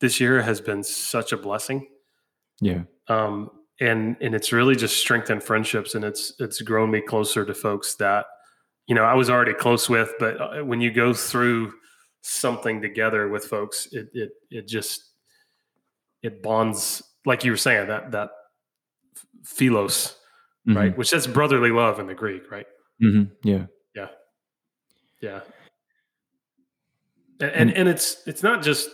[0.00, 1.88] this year has been such a blessing.
[2.60, 3.50] yeah Um,
[3.82, 7.96] and and it's really just strengthened friendships and it's it's grown me closer to folks
[7.96, 8.26] that
[8.86, 11.72] you know I was already close with, but uh, when you go through
[12.22, 15.02] something together with folks, it it it just
[16.22, 18.30] it bonds like you were saying that that
[19.44, 20.16] philos
[20.64, 20.96] hmm right?
[20.96, 22.66] Which says brotherly love in the Greek, right?
[23.02, 23.24] mm-hmm.
[23.42, 23.66] yeah
[23.96, 24.08] Yeah,
[25.20, 25.40] yeah.
[27.40, 28.88] And and and it's it's not just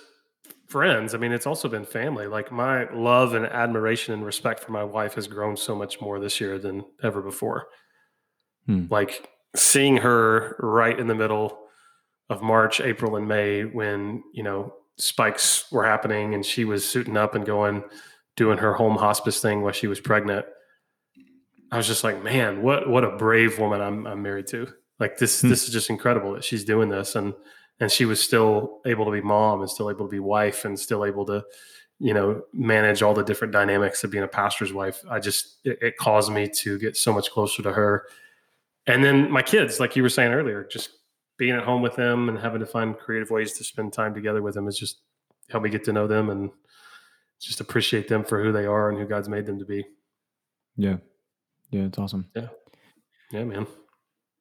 [0.68, 1.14] friends.
[1.14, 2.26] I mean, it's also been family.
[2.26, 6.20] Like my love and admiration and respect for my wife has grown so much more
[6.20, 7.68] this year than ever before.
[8.66, 11.59] hmm, Like seeing her right in the middle
[12.28, 17.16] of March, April, and May when you know spikes were happening, and she was suiting
[17.16, 17.85] up and going
[18.37, 20.44] doing her home hospice thing while she was pregnant.
[21.70, 24.68] I was just like, man, what what a brave woman I'm I'm married to.
[25.00, 27.35] Like this hmm, this is just incredible that she's doing this and
[27.80, 30.78] and she was still able to be mom and still able to be wife and
[30.78, 31.44] still able to
[32.00, 35.02] you know manage all the different dynamics of being a pastor's wife.
[35.10, 38.06] I just it, it caused me to get so much closer to her.
[38.86, 40.90] And then my kids, like you were saying earlier, just
[41.36, 44.42] being at home with them and having to find creative ways to spend time together
[44.42, 44.98] with them has just
[45.50, 46.50] helped me get to know them and
[47.40, 49.84] just appreciate them for who they are and who God's made them to be.
[50.76, 50.96] yeah
[51.70, 52.48] yeah it's awesome Yeah.
[53.30, 53.66] Yeah, man.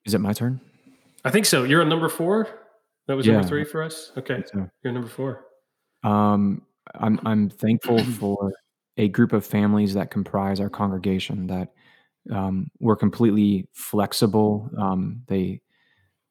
[0.06, 0.60] is it my turn
[1.26, 1.64] I think so.
[1.64, 2.48] You're on number four.
[3.08, 4.12] That was yeah number three for us.
[4.18, 5.46] Okay, so you're number four.
[6.04, 6.62] um
[6.96, 8.52] i'm i'm thankful for
[8.98, 11.74] a group of families that comprise our congregation that
[12.32, 15.62] um, were completely flexible um, they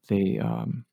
[0.09, 0.85] they um,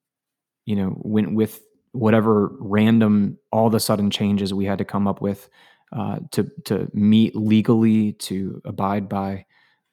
[0.66, 5.08] you know went with whatever random all of a sudden changes we had to come
[5.08, 5.50] up with
[5.92, 9.46] uh, to to meet legally to abide by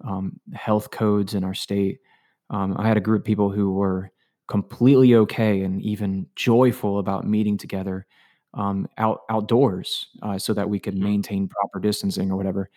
[0.05, 1.99] um, health codes in our state.
[2.49, 4.11] Um, I had a group of people who were
[4.51, 8.07] completely okay and even joyful about meeting together
[8.55, 11.03] um, out outdoors uh, so that we could Mm.
[11.05, 12.71] maintain proper distancing or whatever.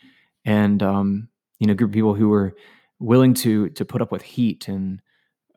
[0.45, 2.55] And um, you know, a group of people who were
[2.99, 5.01] willing to to put up with heat and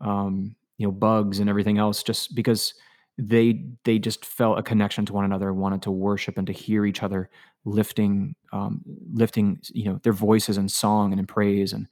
[0.01, 2.75] um, you know bugs and everything else just because
[3.19, 6.87] they they just felt a connection to one another, wanted to worship and to hear
[6.87, 7.31] each other
[7.65, 11.89] lifting um, lifting you know their voices in song and in praise and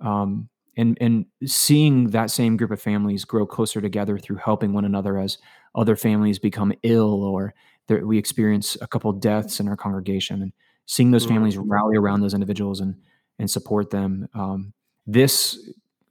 [0.00, 0.48] um,
[0.80, 5.18] and and seeing that same group of families grow closer together through helping one another
[5.18, 5.38] as
[5.74, 7.54] other families become ill or
[8.12, 10.52] we experience a couple deaths in our congregation and
[10.86, 11.30] seeing those Mm.
[11.34, 12.94] families rally around those individuals and
[13.40, 14.72] and support them um,
[15.06, 15.34] this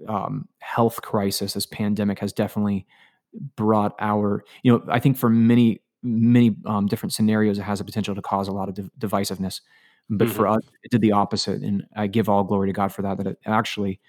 [0.07, 2.85] um, health crisis this pandemic has definitely
[3.55, 7.85] brought our you know i think for many many um, different scenarios it has the
[7.85, 9.61] potential to cause a lot of div- divisiveness
[10.09, 10.57] but for Mhm.
[10.57, 13.27] us it did the opposite and i give all glory to god for that that
[13.27, 13.99] it actually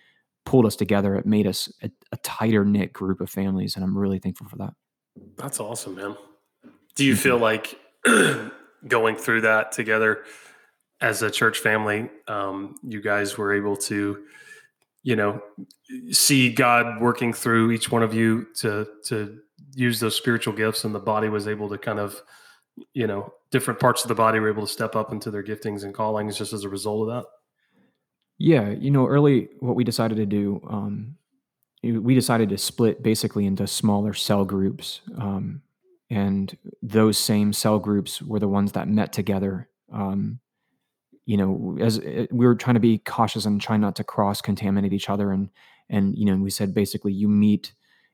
[0.50, 3.96] pulled us together it made us a, a tighter knit group of families and i'm
[3.96, 4.72] really thankful for that
[5.36, 6.16] That's awesome, man.
[6.94, 7.78] Do you feel like
[8.88, 10.24] going through that together
[11.00, 14.24] as a church family, um, you guys were able to,
[15.02, 15.40] you know,
[16.10, 19.38] see God working through each one of you to to
[19.74, 22.20] use those spiritual gifts, and the body was able to kind of,
[22.92, 25.84] you know, different parts of the body were able to step up into their giftings
[25.84, 27.28] and callings just as a result of that.
[28.40, 31.16] Yeah you know early what we decided to do um,
[31.82, 35.62] we decided to split basically into smaller cell groups um,
[36.10, 40.40] and those same cell groups were the ones that met together um,
[41.26, 44.40] you know as uh, we were trying to be cautious and try not to cross
[44.40, 45.50] contaminate each other and
[45.88, 47.72] and you know we said basically you meet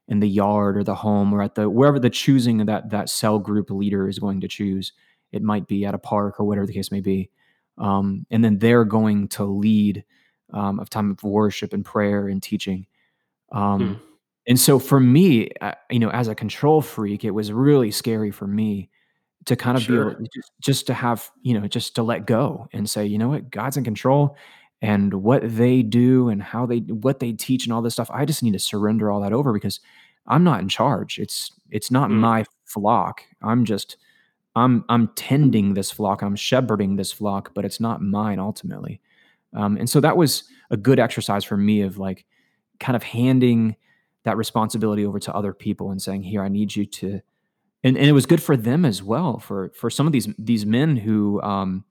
[0.08, 3.38] in the yard or the home or at the wherever the choosing that that cell
[3.38, 4.92] group leader is going to choose.
[5.32, 7.30] It might be at a park or whatever the case may be.
[7.78, 10.04] Um, and then they're going to lead
[10.52, 12.86] um, of time of worship and prayer and teaching
[13.52, 13.58] Hmm.
[13.58, 14.00] um,
[14.48, 18.30] and so for me, uh, you know, as a control freak, it was really scary
[18.30, 18.90] for me
[19.46, 22.68] to kind of be able just, just to have, you know, just to let go
[22.72, 24.36] and say, you know what, God's in control
[24.82, 28.10] and what they do and how they what they teach and all this stuff.
[28.12, 29.80] I just need to surrender all that over because
[30.26, 31.18] I'm not in charge.
[31.18, 32.20] It's it's not Hmm.
[32.20, 33.22] my flock.
[33.42, 33.96] I'm just
[34.54, 36.22] I'm I'm tending this flock.
[36.22, 39.00] I'm shepherding this flock, but it's not mine ultimately.
[39.54, 42.26] Um, and so that was a good exercise for me of like
[42.80, 43.76] kind of handing
[44.24, 47.20] that responsibility over to other people and saying, "Here, I need you to."
[47.84, 50.66] And, and it was good for them as well for for some of these these
[50.66, 51.84] men who um,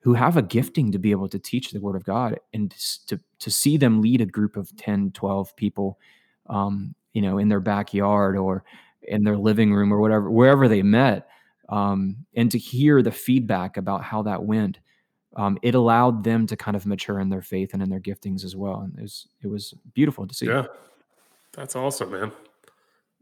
[0.00, 2.70] who have a gifting to be able to teach the word of God and
[3.06, 5.98] to to see them lead a group of 10, 12 people,
[6.48, 8.64] um, you know, in their backyard or
[9.02, 11.28] in their living room or whatever, wherever they met,
[11.68, 14.78] um, and to hear the feedback about how that went
[15.36, 18.44] um, it allowed them to kind of mature in their faith and in their giftings
[18.44, 18.80] as well.
[18.80, 20.46] And it was it was beautiful to see.
[20.46, 20.66] Yeah,
[21.52, 22.32] that's awesome, man.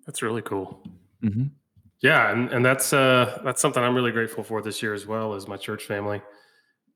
[0.06, 0.82] That's really cool.
[1.20, 1.46] hmm
[2.00, 5.34] Yeah, and, and that's uh that's something I'm really grateful for this year as well
[5.34, 6.22] as my church family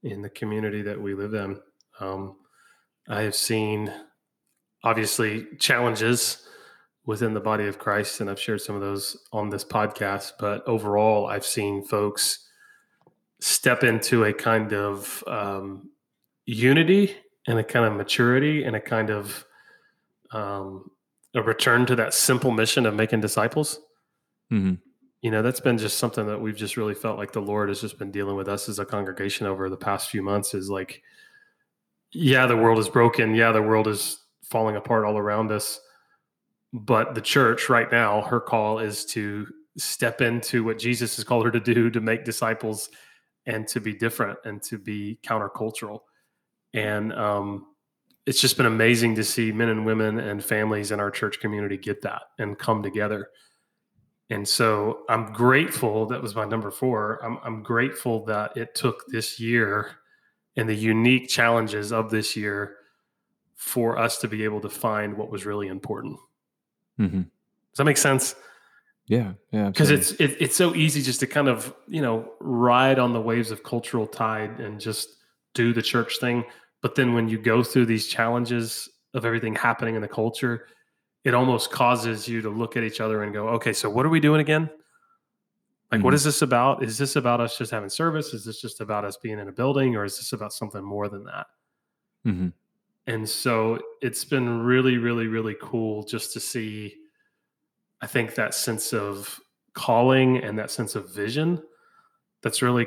[0.03, 1.61] in the community that we live in.
[2.01, 2.37] Um,
[3.09, 3.93] I have seen
[4.83, 6.47] obviously challenges
[7.05, 10.33] within the body of Christ, and I've shared some of those on this podcast.
[10.39, 12.49] But overall, I've seen folks
[13.43, 15.91] step into a kind of um,
[16.47, 19.45] unity and a kind of maturity and a kind of
[20.33, 20.91] um,
[21.35, 23.81] a return to that simple mission of making disciples.
[24.49, 24.75] Hmm
[25.23, 27.81] you know that's been just something that we've just really felt like the lord has
[27.81, 31.01] just been dealing with us as a congregation over the past few months is like
[32.13, 33.35] yeah the world is broken.
[33.35, 35.81] Yeah the world is falling apart all around us.
[36.75, 39.47] But the church right now her call is to
[39.79, 42.91] step into what jesus has called her to do to make disciples
[43.47, 46.01] and to be different and to be countercultural
[46.75, 47.67] and um,
[48.25, 51.77] it's just been amazing to see men and women and families in our church community
[51.77, 53.29] get that and come together
[54.33, 56.07] and so I'm grateful.
[56.07, 57.23] That was my number four.
[57.23, 59.91] I'm, I'm grateful that it took this year
[60.57, 62.77] and the unique challenges of this year
[63.57, 66.19] for us to be able to find what was really important.
[66.97, 68.35] hmm Does that make sense?
[69.07, 69.69] Yeah, yeah.
[69.69, 73.21] Because it's it, it's so easy just to kind of you know ride on the
[73.21, 75.17] waves of cultural tide and just
[75.55, 76.45] do the church thing.
[76.81, 80.67] But then when you go through these challenges of everything happening in the culture,
[81.25, 84.09] it almost causes you to look at each other and go, okay, so what are
[84.09, 84.71] we doing again?
[85.93, 86.17] Like, what Mhm.
[86.17, 86.83] is this about?
[86.83, 88.33] Is this about us just having service?
[88.33, 91.09] Is this just about us being in a building, or is this about something more
[91.09, 91.47] than that?
[92.27, 92.49] Mm-hmm.
[93.07, 96.95] And so it's been really, really, really cool just to see,
[98.03, 99.41] I think, that sense of
[99.75, 101.63] calling and that sense of vision
[102.43, 102.87] that's really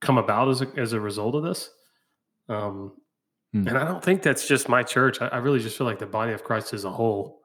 [0.00, 1.70] come about as a, as a result of this.
[2.48, 2.94] Um,
[3.54, 3.68] Mm.
[3.68, 5.22] and I don't think that's just my church.
[5.22, 7.40] I, I really just feel like the body of Christ as a whole,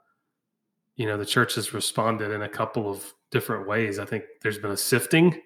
[0.96, 4.00] you know, the church has responded in a couple of different ways.
[4.00, 5.40] I think there's been a sifting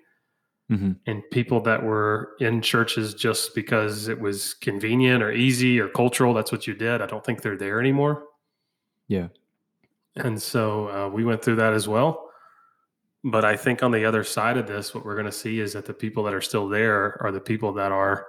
[0.70, 5.88] hmm and people that were in churches just because it was convenient or easy or
[5.90, 6.34] cultural.
[6.34, 7.02] That's what you did.
[7.02, 8.24] I don't think they're there anymore.
[9.08, 9.28] Yeah.
[10.16, 12.30] And so uh, we went through that as well.
[13.24, 15.74] But I think on the other side of this, what we're going to see is
[15.74, 18.26] that the people that are still there are the people that are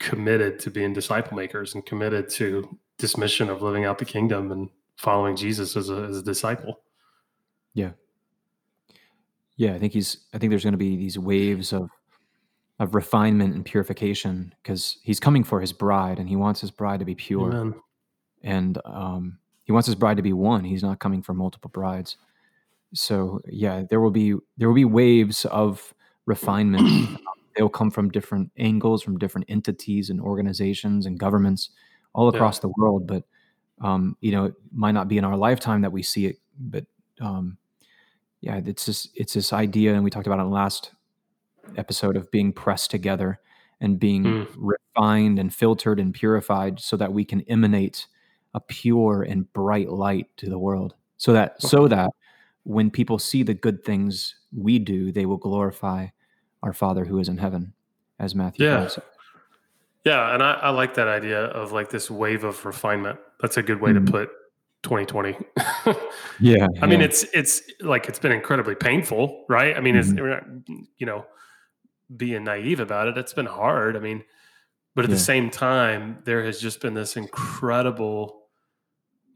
[0.00, 4.50] committed to being disciple makers and committed to this mission of living out the kingdom
[4.52, 6.80] and following Jesus as a, as a disciple.
[7.74, 7.92] Yeah.
[9.56, 11.90] Yeah, I think he's I think there's going to be these waves of
[12.78, 17.00] of refinement and purification because he's coming for his bride and he wants his bride
[17.00, 17.74] to be pure Amen.
[18.42, 19.38] and um,
[19.68, 20.64] he wants his bride to be one.
[20.64, 22.16] He's not coming for multiple brides.
[22.94, 25.94] So yeah, there will be there will be waves of
[26.26, 27.18] refinement.
[27.56, 31.70] They'll come from different angles, from different entities and organizations and governments
[32.14, 32.36] all Yeah.
[32.38, 33.06] across the world.
[33.06, 33.24] But
[33.80, 36.86] um, you know, it might not be in our lifetime that we see it, but
[37.20, 37.58] um,
[38.40, 40.92] yeah, it's this it's this idea, and we talked about it in the last
[41.76, 43.40] episode of being pressed together
[43.80, 44.48] and being Mm.
[44.56, 48.06] refined and filtered and purified so that we can emanate
[48.58, 52.10] a pure and bright light to the world so that so that
[52.64, 54.34] when people see the good things
[54.66, 56.06] we do they will glorify
[56.64, 57.72] our father who is in heaven
[58.18, 58.86] as matthew Yeah.
[58.88, 58.98] says.
[60.04, 63.18] Yeah, and I, I like that idea of like this wave of refinement.
[63.40, 64.06] That's a good way Mhm.
[64.06, 64.28] to put
[64.82, 65.36] 2020.
[66.40, 69.76] yeah I mean, it's it's like it's been incredibly painful, right?
[69.76, 70.20] I mean, it's Mhm.
[70.20, 70.44] we're not,
[70.98, 71.26] you know,
[72.16, 73.18] being naive about it.
[73.18, 73.96] It's been hard.
[73.96, 74.24] I mean,
[74.94, 75.16] but at Yeah.
[75.16, 78.37] the same time, there has just been this incredible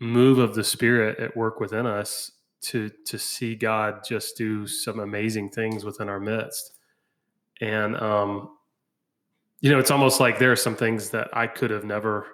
[0.03, 2.33] move of the Spirit at work within us
[2.63, 6.73] to to see God just do some amazing things within our midst.
[7.61, 8.51] And um,
[9.61, 12.27] you know, it's almost like there are some things that I could have never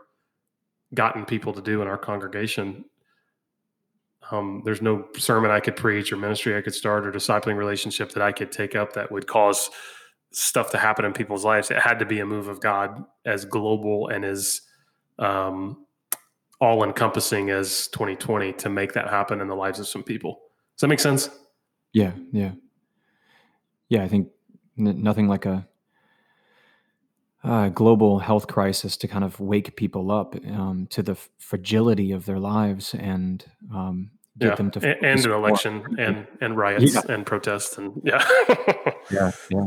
[0.94, 2.84] gotten people to do in our congregation
[4.30, 8.10] um, there's no sermon I could preach or ministry I could start or discipling relationship
[8.12, 9.70] that I could take up that would cause
[10.32, 11.70] stuff to happen in people's lives.
[11.70, 14.60] It had to be a move of God as global and as
[15.18, 15.86] um,
[16.61, 20.40] all encompassing as 2020 to make that happen in the lives of some people.
[20.76, 21.28] Does that make sense?
[21.94, 22.50] yeah yeah
[23.88, 24.28] yeah i think
[24.78, 25.66] n- nothing like a
[27.44, 32.26] uh, global health crisis to kind of wake people up um, to the fragility of
[32.26, 33.44] their lives and
[33.74, 34.54] um, get Yeah.
[34.56, 37.00] them to A- and focus an election and, and riots Yeah.
[37.09, 38.22] and protests and yeah.
[39.11, 39.64] yeah yeah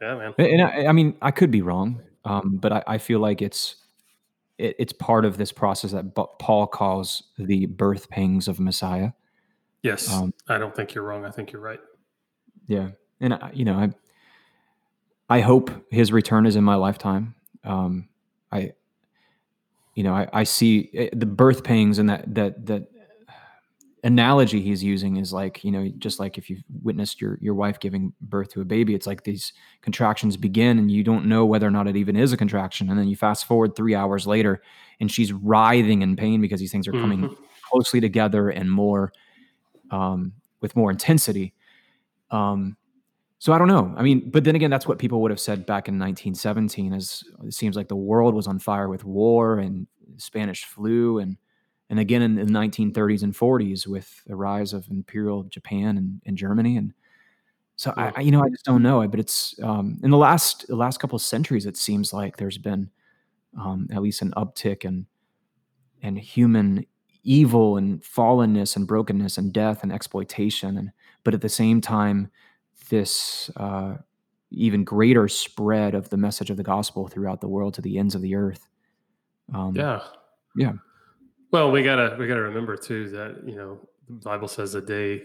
[0.00, 0.34] yeah, man.
[0.36, 3.40] And- And I, I mean, I could be wrong, um, but I, I feel like
[3.40, 3.76] it's
[4.58, 9.12] it, it's part of this process that Paul calls the birth pangs of Messiah.
[9.82, 10.12] Yes.
[10.12, 11.24] Um, I don't think you're wrong.
[11.24, 11.80] I think you're right.
[12.66, 12.90] Yeah,
[13.20, 13.90] and I, you know, I
[15.28, 17.34] I hope his return is in my lifetime.
[17.64, 18.08] Um,
[18.50, 18.72] I,
[19.94, 22.88] you know, I, I see eh, the birth pangs and that that that
[24.04, 27.80] analogy he's using is like you know just like if you've witnessed your your wife
[27.80, 31.66] giving birth to a baby it's like these contractions begin and you don't know whether
[31.66, 32.88] or not it even is a contraction.
[32.90, 34.62] And then you fast forward three hours later
[35.00, 37.36] and she's writhing in pain because these things are coming Mhm.
[37.70, 39.12] closely together and more
[39.90, 41.54] um, with more intensity.
[42.30, 42.76] Um,
[43.40, 43.94] so i don't know.
[43.96, 47.22] I mean but then again that's what people would have said back in 1917 as
[47.44, 49.86] it seems like the world was on fire with war and
[50.16, 51.36] spanish flu and
[51.90, 56.36] and again in the 1930s and 40s with the rise of imperial japan and, and
[56.36, 56.92] germany and
[57.76, 58.12] so I, Yeah.
[58.16, 60.98] I you know i just don't know but it's um, in the last the last
[61.00, 62.90] couple of centuries it seems like there's been
[63.58, 65.06] um, at least an uptick in
[66.02, 66.86] and human
[67.24, 70.90] evil and fallenness and brokenness and death and exploitation and
[71.24, 72.30] but at the same time
[72.90, 73.96] this uh,
[74.50, 78.14] even greater spread of the message of the gospel throughout the world to the ends
[78.14, 78.68] of the earth
[79.54, 80.00] um, Yeah.
[80.56, 80.72] Yeah.
[81.50, 83.78] Well, we gotta we gotta remember too that you know
[84.08, 85.22] the Bible says a day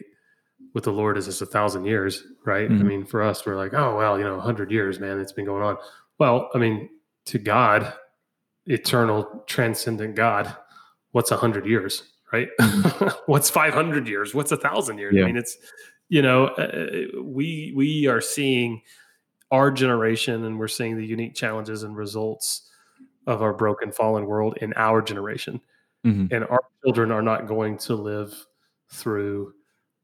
[0.73, 2.69] with the Lord is as a thousand years, right?
[2.69, 2.85] I Mhm.
[2.85, 5.63] mean, for us, we're like, oh well, you know, hundred years, man, it's been going
[5.63, 5.77] on.
[6.19, 6.89] Well, I mean,
[7.25, 7.93] to God,
[8.65, 10.55] eternal, transcendent God,
[11.11, 12.49] what's a hundred years, right?
[13.25, 14.33] what's five hundred years?
[14.33, 15.13] What's a thousand years?
[15.15, 15.23] Yeah.
[15.23, 15.57] I mean, it's
[16.09, 18.81] you know, uh, we we are seeing
[19.51, 22.69] our generation, and we're seeing the unique challenges and results
[23.27, 25.59] of our broken, fallen world in our generation
[26.05, 26.31] Mhm.
[26.31, 28.45] and our children are not going to live
[28.89, 29.53] through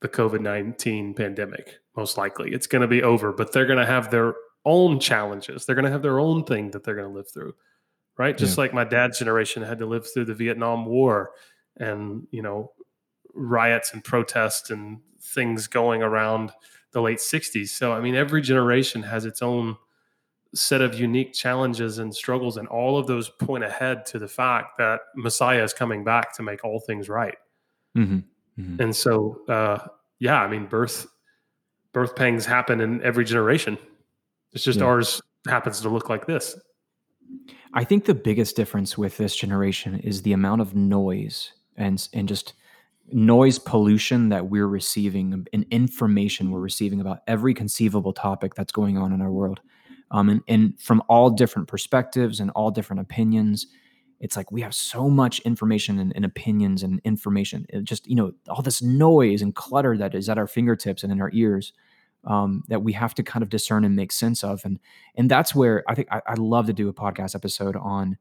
[0.02, 2.54] the COVID 19 pandemic, most likely.
[2.54, 4.36] It's going to be over, but they're going to have their
[4.66, 5.66] own challenges.
[5.66, 7.54] They're going to have their own thing that they're going to live through,
[8.18, 8.38] right?
[8.38, 11.32] Just like my dad's generation had to live through the Vietnam War
[11.78, 12.72] and, you know,
[13.34, 16.52] riots and protests and things going around
[16.94, 17.72] the late 60s.
[17.74, 19.78] So, I mean, every generation has its own
[20.56, 24.78] set of unique challenges and struggles, and all of those point ahead to the fact
[24.78, 27.38] that Messiah is coming back to make all things right.
[27.96, 28.24] Mhm.
[28.58, 28.80] Mhm.
[28.80, 29.78] And so, uh,
[30.20, 31.08] yeah, I mean, birth
[31.94, 33.78] birth pangs happen in every generation.
[34.54, 34.86] It's just Yeah.
[34.86, 36.60] ours happens to look like this.
[37.74, 42.28] I think the biggest difference with this generation is the amount of noise and and
[42.28, 42.54] just
[43.12, 48.98] noise pollution that we're receiving and information we're receiving about every conceivable topic that's going
[48.98, 49.62] on in our world.
[50.12, 53.68] Um, and, and from all different perspectives and all different opinions.
[54.20, 57.66] It's like we have so much information and, and opinions and information.
[57.70, 61.12] It just, you know, all this noise and clutter that is at our fingertips and
[61.12, 61.72] in our ears
[62.26, 64.64] um, that we have to kind of discern and make sense of.
[64.66, 64.80] And
[65.16, 68.18] and that's where I think I, I love to do a podcast episode on.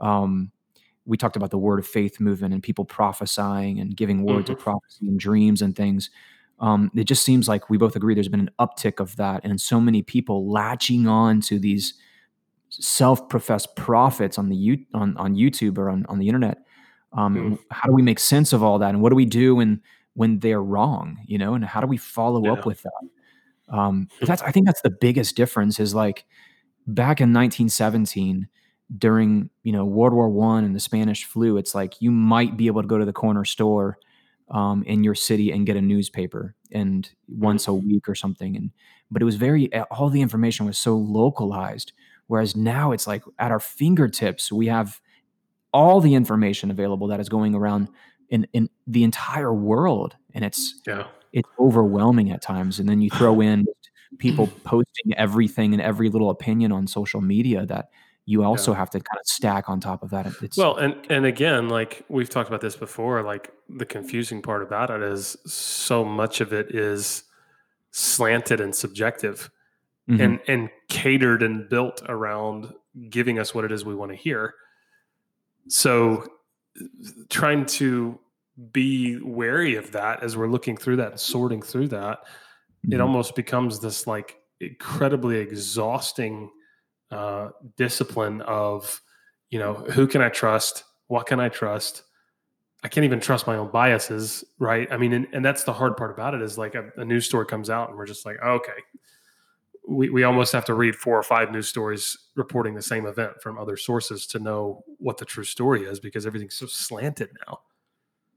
[0.00, 0.50] Um,
[1.06, 4.58] we talked about the word of faith movement and people prophesying and giving words of
[4.58, 6.08] prophecy and dreams and things.
[6.60, 9.60] Um, it just seems like we both agree there's been an uptick of that, and
[9.60, 11.94] so many people latching on to these
[12.70, 16.58] self-professed prophets on the you on, on YouTube or on, on the internet.
[17.12, 17.58] Um, Mm.
[17.70, 19.80] How do we make sense of all that, and what do we do when
[20.14, 21.18] when they're wrong?
[21.26, 22.52] You know, and how do we follow Yeah.
[22.52, 23.74] up with that?
[23.76, 26.24] Um, that's I think that's the biggest difference is like
[26.86, 28.48] back in 1917
[28.98, 31.56] during you know World War One and the Spanish flu.
[31.56, 33.98] It's like you might be able to go to the corner store
[34.54, 38.56] um, in your city and get a newspaper and once a week or something.
[38.56, 38.70] And
[39.10, 41.92] but it was very all the information was so localized.
[42.28, 45.00] Whereas now it's like at our fingertips, we have
[45.72, 47.88] all the information available that is going around
[48.30, 51.06] in in the entire world, and it's Yeah.
[51.32, 52.80] it's overwhelming at times.
[52.80, 53.66] And then you throw in
[54.18, 57.90] people posting everything and every little opinion on social media that
[58.26, 58.78] you also Yeah.
[58.78, 60.26] have to kind of stack on top of that.
[60.40, 64.62] It's Well, and and again, like we've talked about this before, like the confusing part
[64.62, 67.24] about it is so much of it is
[67.90, 69.50] slanted and subjective
[70.08, 72.72] mhm, and and catered and built around
[73.10, 74.54] giving us what it is we want to hear.
[75.68, 76.26] So
[77.30, 78.18] trying to
[78.72, 82.20] be wary of that as we're looking through that and sorting through that,
[82.90, 83.02] it mhm.
[83.02, 86.50] almost becomes this like incredibly exhausting
[87.14, 89.00] uh, discipline of
[89.50, 90.84] you know who can i trust?
[91.06, 92.02] What can i trust?
[92.82, 94.88] I can't even trust my own biases right?
[94.90, 97.26] I mean and, and that's the hard part about it is like a, a news
[97.26, 98.80] story comes out and we're just like okay.
[99.86, 103.42] We, we almost have to read four or five news stories reporting the same event
[103.42, 107.58] from other sources to know what the true story is because everything's so slanted now.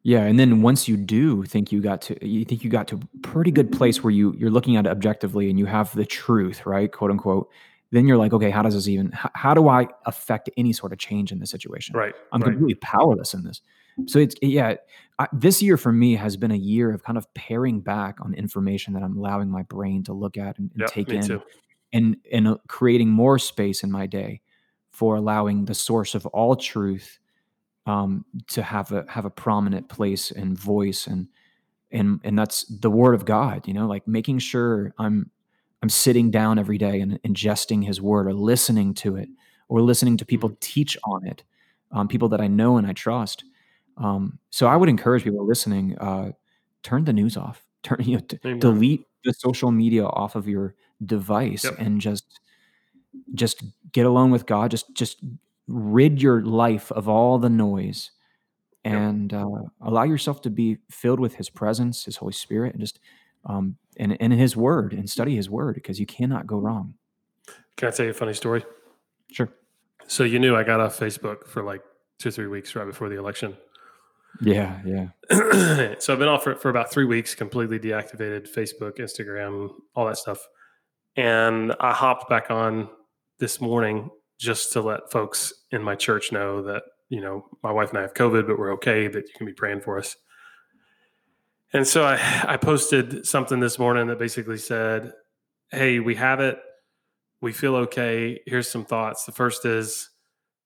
[0.08, 2.96] Yeah, and then once you do think you got to, you think you got to
[2.96, 6.06] a pretty good place where you you're looking at it objectively and you have the
[6.06, 7.50] truth, right, quote unquote.
[7.92, 9.12] Then you're like, okay, how does this even?
[9.12, 11.96] How, how do I affect any sort of change in this situation?
[11.96, 13.62] right I'm right completely powerless in this.
[14.06, 14.76] So it's yeah.
[15.20, 18.36] I, this year for me has been a year of kind of paring back on
[18.36, 21.42] information that I'm allowing my brain to look at and, and yeah take in, too
[21.94, 24.42] and and uh, creating more space in my day
[24.92, 27.20] for allowing the source of all truth
[27.86, 31.28] um, to have a have a prominent place and voice and
[31.92, 33.68] and and that's the word of God.
[33.68, 35.32] You know, like making sure I'm
[35.88, 39.30] I'm sitting down every day and ingesting His word or listening to it
[39.70, 41.44] or listening to people teach on it,
[41.94, 43.46] um, people that I know and I trust.
[43.96, 46.34] Um, so I would encourage people listening, uh,
[46.84, 50.76] turn the news off, turn you know, delete the social media off of your
[51.06, 51.76] device Yep.
[51.80, 52.42] and just
[53.34, 53.64] just
[53.94, 54.70] get alone with God.
[54.72, 55.24] Just just
[55.70, 58.12] rid your life of all the noise
[58.84, 58.94] Yep.
[58.94, 59.46] and uh,
[59.80, 63.00] allow yourself to be filled with His presence, His Holy Spirit, and just
[63.46, 65.10] um, and in His Word and mm.
[65.10, 66.94] study His Word because you cannot go wrong.
[67.76, 68.64] can i tell you a funny story
[69.32, 69.50] Sure.
[70.08, 71.82] so you knew i got off facebook for like
[72.20, 73.56] two or three weeks right before the election
[74.42, 74.80] Yeah.
[74.86, 75.08] Yeah.
[76.00, 80.18] so I've been off for, for about three weeks, completely deactivated Facebook, Instagram, all that
[80.18, 80.40] stuff.
[81.16, 82.90] And I hopped back on
[83.40, 87.90] this morning just to let folks in my church know that, you know, my wife
[87.90, 90.16] and I have COVID, but we're okay, that you can be praying for us.
[91.74, 95.14] And so I, I posted something this morning that basically said,
[95.72, 96.58] Hey, we have it.
[97.42, 98.40] We feel okay.
[98.46, 99.26] Here's some thoughts.
[99.26, 100.10] The first is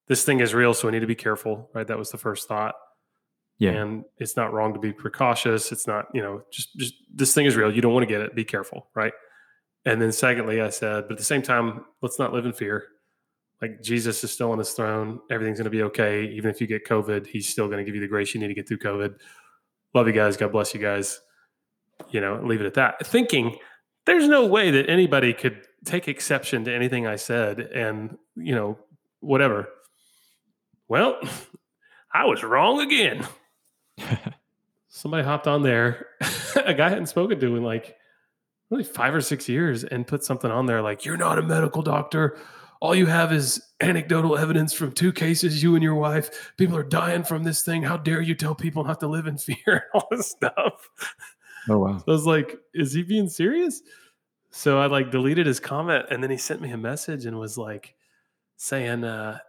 [0.08, 1.88] this thing is real, so we need to be careful, right?
[1.88, 2.76] That was the first thought
[3.60, 3.72] Yeah.
[3.72, 7.46] and it's not wrong to be precautious it's not you know just just this thing
[7.46, 9.14] is real you don't want to get it be careful right
[9.86, 12.86] and then secondly i said but at the same time let's not live in fear
[13.62, 16.66] like jesus is still on his throne everything's going to be okay even if you
[16.68, 18.80] get covid he's still going to give you the grace you need to get through
[18.80, 19.14] covid
[19.94, 20.38] love you guys.
[20.38, 21.22] God bless you guys.
[22.10, 23.06] You know leave it at that.
[23.06, 23.58] Thinking
[24.06, 28.78] there's no way that anybody could take exception to anything i said and you know
[29.20, 29.68] whatever.
[30.88, 31.20] Well
[32.14, 33.28] i was wrong again.
[34.90, 36.08] Somebody hopped on there.
[36.66, 37.96] A guy I hadn't spoken to in like
[38.70, 41.82] really five or six years and put something on there like you're not a medical
[41.82, 42.38] doctor
[42.82, 46.84] all you have is anecdotal evidence from two cases you and your wife people are
[46.84, 49.82] dying from this thing how dare you tell people not to live in fear and
[49.94, 50.90] all this stuff
[51.70, 51.98] Oh wow.
[52.00, 53.82] So I was like, is he being serious?
[54.52, 57.58] So I like deleted his comment and then he sent me a message and was
[57.58, 57.96] like
[58.58, 59.40] saying, uh,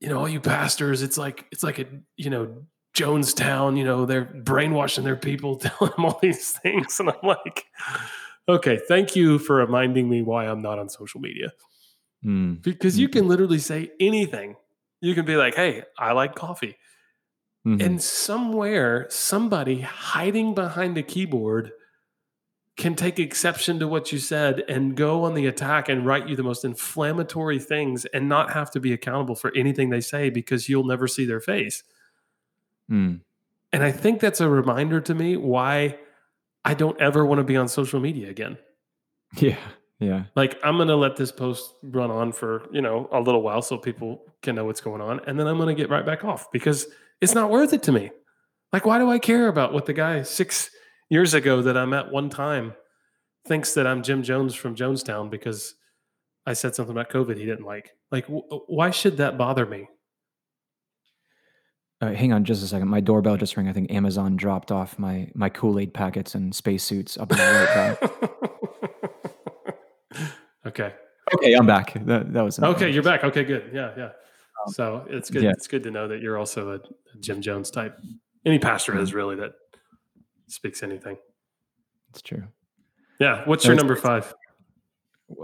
[0.00, 1.86] you know, all you pastors, it's like it's like a
[2.16, 6.98] you know, Jonestown, you know, they're brainwashing their people, telling them all these things.
[7.00, 7.64] And I'm like,
[8.48, 11.52] okay, thank you for reminding me why I'm not on social media.
[12.24, 12.62] Mm.
[12.62, 14.56] Because you can literally say anything.
[15.00, 16.76] You can be like, hey, I like coffee.
[17.66, 17.82] Mhm.
[17.84, 21.72] And somewhere, somebody hiding behind a keyboard
[22.76, 26.34] can take exception to what you said and go on the attack and write you
[26.34, 30.68] the most inflammatory things and not have to be accountable for anything they say because
[30.68, 31.82] you'll never see their face.
[32.90, 33.20] Mm.
[33.72, 35.98] And I think that's a reminder to me why
[36.64, 38.58] I don't ever want to be on social media again.
[39.38, 39.56] Yeah.
[40.02, 40.24] Yeah.
[40.34, 43.62] Like I'm going to let this post run on for, you know, a little while
[43.62, 46.24] so people can know what's going on and then I'm going to get right back
[46.24, 46.86] off because
[47.20, 48.10] it's not worth it to me.
[48.72, 50.70] Like why do I care about what the guy 6
[51.10, 52.74] years ago that I met one time
[53.46, 55.74] thinks that I'm Jim Jones from Jonestown because
[56.46, 57.90] I said something about COVID he didn't like.
[58.10, 59.88] Like wh- why should that bother me?
[62.00, 62.88] Hang on just a second.
[62.88, 63.68] My doorbell just rang.
[63.68, 67.96] I think Amazon dropped off my my Kool Aid packets and spacesuits up in the
[68.02, 68.50] right.
[70.66, 70.94] okay.
[71.34, 71.94] Okay, I'm back.
[72.04, 73.24] That, that was Okay, you're back.
[73.24, 73.70] Okay, good.
[73.72, 74.10] Yeah, yeah.
[74.68, 75.38] So it's good.
[75.38, 75.50] Um, yeah.
[75.52, 77.98] It's good to know that you're also a, a Jim Jones type.
[78.44, 79.02] Any pastor Mm-hmm.
[79.02, 79.52] is really that
[80.48, 81.16] speaks anything.
[82.10, 82.44] It's true.
[83.18, 83.42] Yeah.
[83.46, 84.34] What's your number five?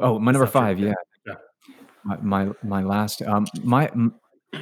[0.00, 0.52] Oh, my number true.
[0.52, 0.78] five.
[0.78, 0.92] Yeah.
[1.26, 1.34] Yeah.
[2.04, 3.90] My, my my last um my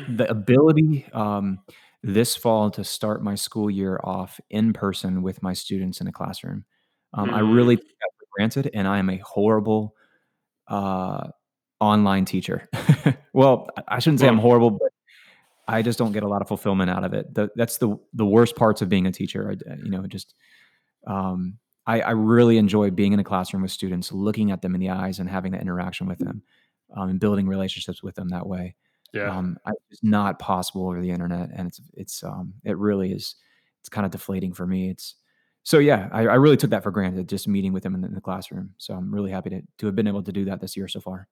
[0.09, 1.59] the ability um
[2.02, 6.12] this fall to start my school year off in person with my students in a
[6.12, 6.64] classroom.
[7.14, 7.54] Um, I Mm.
[7.54, 9.95] really take that for granted, and I am a horrible
[10.69, 11.29] uh,
[11.81, 12.69] online teacher.
[13.33, 14.91] well, I- shouldn't say I'm horrible, but
[15.69, 17.35] I just don't get a lot of fulfillment out of it.
[17.35, 19.51] The, that's the the worst parts of being a teacher.
[19.51, 20.35] I, you know, just
[21.07, 24.81] um, I, I really enjoy being in a classroom with students, looking at them in
[24.81, 26.43] the eyes, and having that interaction with them,
[26.97, 28.75] um, and building relationships with them that way.
[29.12, 29.37] Yeah.
[29.37, 33.37] Um, I, it's not possible over the internet, and it's it's um, it really is.
[33.81, 34.91] It's kind of deflating for me.
[34.91, 35.14] It's
[35.67, 36.09] so yeah.
[36.12, 38.21] I, I really took that for granted, just meeting with them in the, in the
[38.21, 38.71] classroom.
[38.79, 41.01] So I'm really happy to to have been able to do that this year so
[41.01, 41.27] far.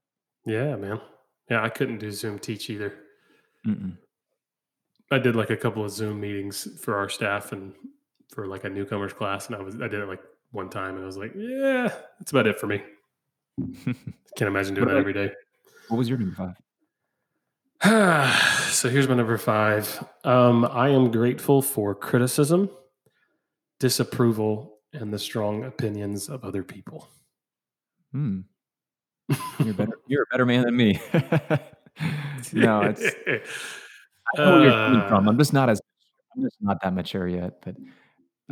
[0.45, 1.01] yeah, man.
[1.49, 2.95] Yeah, I couldn't do Zoom teach either.
[3.65, 3.97] Mm-mm.
[5.13, 7.75] I did like a couple of Zoom meetings for our staff and
[8.29, 11.05] for like a newcomers class, and I was I did it like one time, and
[11.05, 12.83] I was like, yeah, that's about it for me.
[14.37, 15.31] Can't imagine doing that every day.
[15.89, 16.57] what was your number five?
[18.73, 20.05] so here's my number five.
[20.25, 22.69] Um, I am grateful for criticism,
[23.81, 27.09] disapproval, and the strong opinions of other people.
[28.13, 28.41] Hmm.
[29.65, 29.99] You're better.
[30.07, 31.01] You're a better man than me.
[32.53, 33.03] no, it's
[34.37, 35.27] I know where you're coming from.
[35.29, 35.81] Uh, I'm just not as
[36.37, 37.63] I'm just not that mature yet.
[37.63, 37.77] But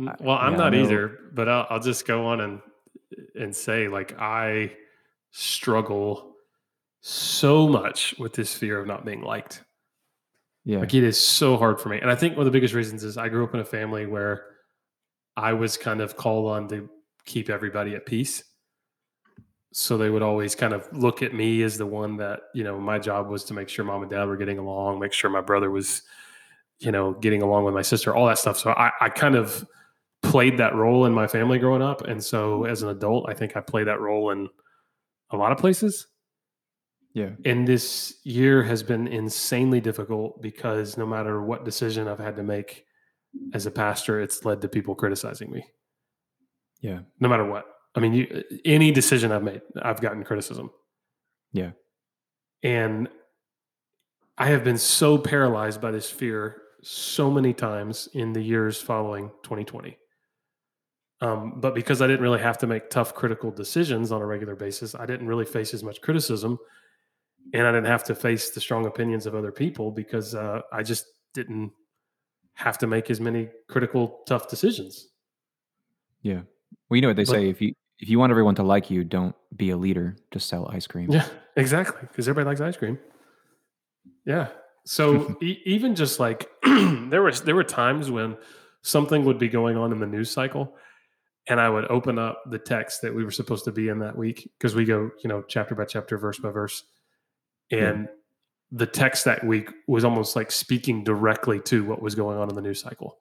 [0.07, 2.61] I- Well, I'm yeah, not either, but I'll, I'll just go on and
[3.39, 4.73] and say like I
[5.31, 6.33] struggle
[7.01, 9.63] so much with this fear of not being liked.
[10.65, 12.73] yeah, Like it is so hard for me, and I think one of the biggest
[12.73, 14.45] reasons is I grew up in a family where
[15.35, 16.89] I was kind of called on to
[17.25, 18.43] keep everybody at peace.
[19.71, 22.79] So they would always kind of look at me as the one that you know
[22.79, 25.41] my job was to make sure mom and dad were getting along, make sure my
[25.41, 26.03] brother was,
[26.79, 28.59] you know, getting along with my sister, all that stuff.
[28.59, 29.67] So I, I kind of
[30.21, 33.57] played that role in my family growing up, and so as an adult, I think
[33.57, 34.47] I play that role in
[35.31, 36.05] a lot of places
[37.13, 42.35] yeah, and this year has been insanely difficult because no matter what decision I've had
[42.37, 42.85] to make
[43.53, 45.65] as a pastor, it's led to people criticizing me.
[46.81, 47.65] yeah, No matter what.
[47.95, 50.71] I mean, you, any decision I've made, I've gotten criticism.
[51.51, 51.71] Yeah.
[52.63, 53.07] And
[54.37, 59.29] I have been so paralyzed by this fear so many times in the years following
[59.43, 59.97] 2020.
[61.21, 64.55] Um, but because I didn't really have to make tough critical decisions on a regular
[64.55, 66.57] basis, I didn't really face as much criticism
[67.53, 70.83] and I didn't have to face the strong opinions of other people because uh, I
[70.83, 71.71] just didn't
[72.55, 75.07] have to make as many critical, tough decisions.
[76.21, 76.41] yeah.
[76.89, 78.89] Well, you know what they But- say: if you if you want everyone to like
[78.91, 80.15] you, don't be a leader.
[80.31, 81.09] Just sell ice cream.
[81.11, 81.25] Yeah,
[81.55, 82.01] exactly.
[82.01, 82.99] Because everybody likes ice cream.
[84.25, 84.49] Yeah.
[84.85, 88.37] So e- even just like there was there were times when
[88.81, 90.75] something would be going on in the news cycle,
[91.47, 94.17] and I would open up the text that we were supposed to be in that
[94.17, 96.83] week because we go you know chapter by chapter, verse by verse,
[97.71, 98.07] and
[98.75, 102.55] the text that week was almost like speaking directly to what was going on in
[102.55, 103.19] the news cycle.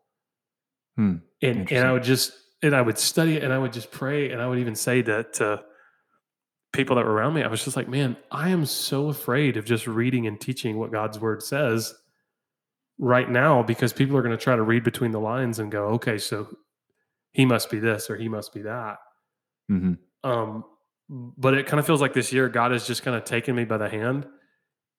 [0.96, 1.86] Hmm, And and.
[1.86, 2.32] I would just
[2.62, 5.03] and I would study it and I would just pray and I would even say
[5.03, 5.62] that to
[6.72, 9.66] people that were around me, I was just like, man, I am so afraid of
[9.66, 11.94] just reading and teaching what God's word says
[12.98, 15.88] right now because people are going to try to read between the lines and go,
[15.88, 16.48] okay, so
[17.32, 18.96] he must be this or he must be that.
[19.68, 19.94] hmm
[20.24, 20.64] Um,
[21.11, 23.64] but it kind of feels like this year God has just kind of taken me
[23.66, 24.26] by the hand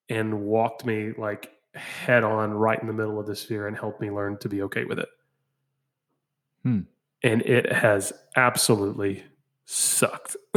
[0.09, 3.99] and walked me like head on right in the middle of the fear and helped
[4.01, 5.09] me learn to be okay with it.
[6.63, 6.81] Hmm.
[7.23, 9.23] And it has absolutely
[9.65, 10.35] sucked.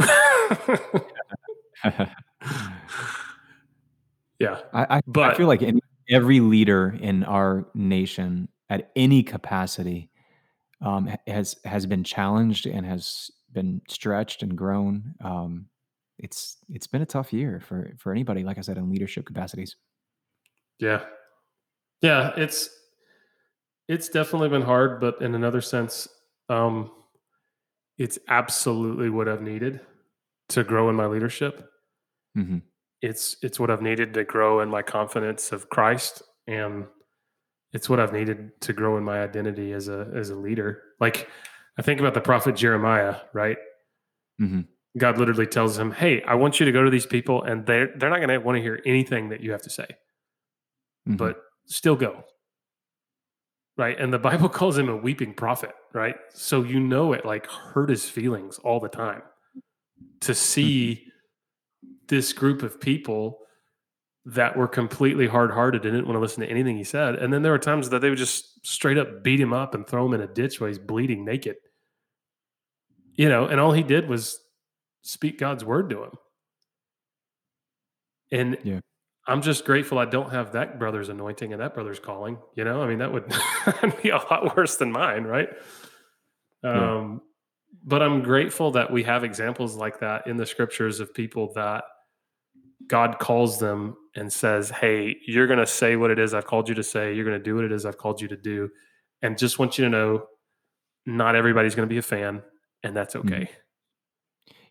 [4.39, 4.59] yeah.
[4.73, 10.09] I, I, I feel like any, every leader in our nation at any capacity
[10.81, 15.15] um, has has been challenged and has been stretched and grown.
[15.23, 15.67] Um,
[16.19, 19.75] it's it's been a tough year for for anybody, like I said, in leadership capacities.
[20.79, 21.05] Yeah.
[22.01, 22.69] Yeah, it's
[23.87, 26.07] it's definitely been hard, but in another sense,
[26.49, 26.91] um
[27.97, 29.81] it's absolutely what I've needed
[30.49, 31.69] to grow in my leadership.
[32.35, 32.57] hmm
[33.01, 36.85] It's it's what I've needed to grow in my confidence of Christ and
[37.73, 40.83] it's what I've needed to grow in my identity as a as a leader.
[40.99, 41.29] Like
[41.77, 43.57] I think about the prophet Jeremiah, right?
[44.39, 47.65] hmm God literally tells him, "Hey, I want you to go to these people and
[47.65, 49.87] they are they're not going to want to hear anything that you have to say."
[51.07, 51.17] Mhm.
[51.17, 52.23] but still go.
[53.77, 53.97] Right.
[53.99, 56.15] And the Bible calls him a weeping prophet, right?
[56.33, 59.21] So you know it like hurt his feelings all the time
[60.21, 61.05] to see
[62.07, 63.39] this group of people
[64.25, 67.15] that were completely hard hearted and didn't want to listen to anything he said.
[67.15, 69.87] And then there were times that they would just straight up beat him up and
[69.87, 71.55] throw him in a ditch while he's bleeding naked.
[73.15, 74.39] You know, and all he did was
[75.07, 76.11] speak God's word to him.
[78.31, 78.79] And Yeah.
[79.25, 82.37] I'm just grateful I don't have that brother's anointing and that brother's calling.
[82.55, 83.27] You know, I mean, that would
[84.03, 85.49] be a lot worse than mine, right?
[86.63, 86.95] Yeah.
[86.95, 87.21] Um,
[87.83, 91.83] but I'm grateful that we have examples like that in the scriptures of people that
[92.87, 96.69] God calls them and says, Hey, you're going to say what it is I've called
[96.69, 97.13] you to say.
[97.13, 98.69] You're going to do what it is I've called you to do.
[99.21, 100.27] And just want you to know
[101.05, 102.43] not everybody's going to be a fan,
[102.83, 103.49] and that's okay.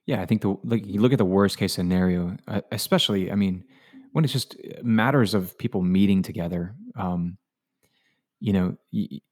[0.07, 3.31] Yeah, I think the like you look at the worst case scenario, uh, especially.
[3.31, 3.65] I mean,
[4.13, 6.75] when it's just matters of people meeting together.
[6.97, 7.39] Um,
[8.41, 8.77] you know,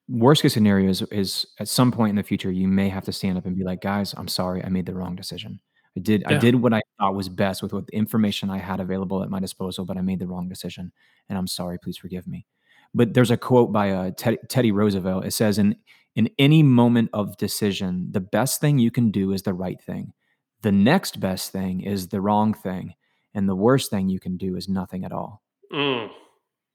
[0.09, 3.13] worst case scenario is, is at some point in the future you may have to
[3.13, 5.61] stand up and be like, guys, I'm sorry, I made the wrong decision.
[5.97, 8.81] I did I did what I thought was best with what the information I had
[8.81, 10.91] available at my disposal, but I made the wrong decision,
[11.29, 11.79] and I'm sorry.
[11.79, 12.47] Please forgive me.
[12.93, 15.25] But there's a quote by uh, Ted, Teddy Roosevelt.
[15.25, 15.77] It says, "In
[16.17, 20.13] in any moment of decision, the best thing you can do is the right thing."
[20.65, 22.95] The next best thing is the wrong thing
[23.35, 25.43] and the worst thing you can do is nothing at all.
[25.73, 26.11] Mm,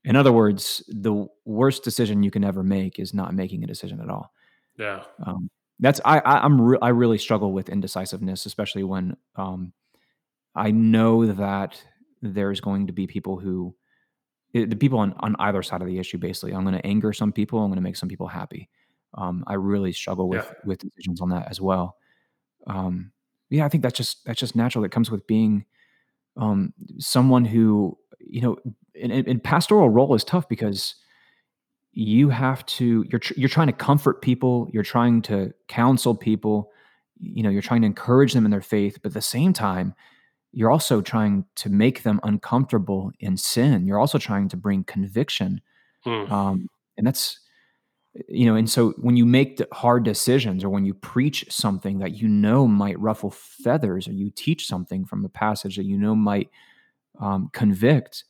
[0.05, 3.99] in other words the worst decision you can ever make is not making a decision
[4.01, 4.31] at all.
[4.77, 5.03] Yeah.
[5.25, 5.49] um,
[5.81, 9.73] that's i, I i'm re- i really struggle with indecisiveness especially when um,
[10.55, 11.81] i know that
[12.21, 13.75] there's going to be people who
[14.55, 16.53] eh, the people on, on either side of the issue basically.
[16.53, 18.69] I'm going to anger some people i'm going to make some people happy.
[19.13, 20.53] Um, i really struggle with Yeah.
[20.69, 21.97] with decisions on that as well.
[22.67, 23.11] Um,
[23.49, 24.81] yeah i think that's just that's just natural.
[24.81, 25.65] That comes with being
[26.37, 28.57] um, someone who you know
[28.93, 30.95] in, in, in pastoral role is tough because
[31.91, 36.71] you have to you're tr- you're trying to comfort people you're trying to counsel people
[37.19, 39.93] you know you're trying to encourage them in their faith but at the same time
[40.51, 43.85] you're also trying to make them uncomfortable in sin.
[43.85, 45.61] You're also trying to bring conviction
[46.05, 47.39] Mm, um, and that's
[48.27, 52.15] you know and so when you make hard decisions or when you preach something that
[52.15, 56.15] you know might ruffle feathers or you teach something from a passage that you know
[56.15, 56.49] might
[57.19, 58.23] um, convict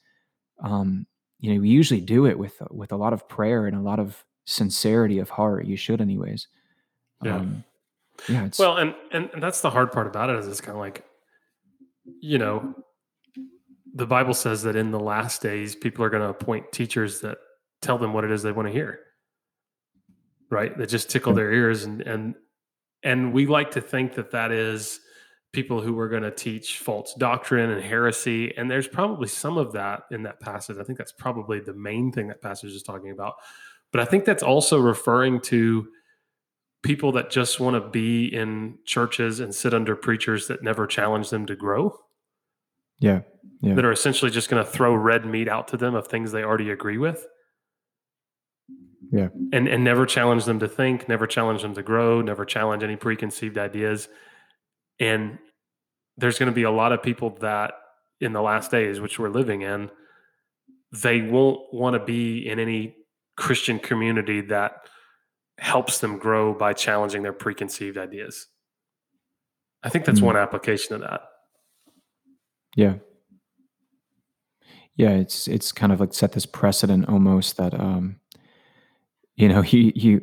[0.62, 1.06] um,
[1.40, 4.00] you know we usually do it with with a lot of prayer and a lot
[4.00, 5.66] of sincerity of heart.
[5.66, 6.48] You should anyways.
[7.24, 7.38] Yeah.
[7.38, 7.64] um,
[8.28, 10.76] yeah it's Well, and, and and that's the hard part about it is it's kind
[10.76, 11.06] of like,
[12.22, 12.74] you know,
[13.94, 17.38] the Bible says that in the last days, people are going to appoint teachers that
[17.82, 19.00] tell them what it is they want to hear,
[20.50, 20.78] right?
[20.78, 22.36] That just tickle their ears, and and
[23.04, 25.00] and we like to think that that is
[25.52, 29.74] people who are going to teach false doctrine and heresy, and there's probably some of
[29.74, 30.78] that in that passage.
[30.80, 33.36] I think that's probably the main thing that passage is talking about,
[33.92, 35.88] but I think that's also referring to
[36.82, 41.30] people that just want to be in churches and sit under preachers that never challenge
[41.30, 41.98] them to grow,
[43.00, 43.22] yeah
[43.62, 46.32] yeah that are essentially just going to throw red meat out to them of things
[46.32, 47.26] they already agree with.
[49.12, 49.30] Yeah.
[49.54, 52.96] And and never challenge them to think, never challenge them to grow, never challenge any
[52.96, 54.10] preconceived ideas.
[55.00, 55.40] And
[56.18, 57.74] there's going to be a lot of people that
[58.20, 59.90] in the last days which we're living in,
[60.92, 62.96] they won't want to be in any
[63.38, 64.82] Christian community that
[65.58, 68.48] helps them grow by challenging their preconceived ideas.
[69.82, 70.26] I think that's Mm.
[70.26, 71.22] one application of that.
[72.76, 72.96] Yeah.
[74.96, 78.20] Yeah, it's it's kind of like set this precedent almost that um
[79.40, 80.14] you know, he he,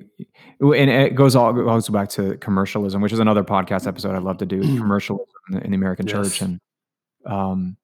[0.60, 4.38] and it goes all goes back to commercialism, which is another podcast episode I'd love
[4.38, 4.60] to do.
[4.78, 6.12] commercialism in the, in the American Yes.
[6.14, 6.60] church, and
[7.24, 7.76] um,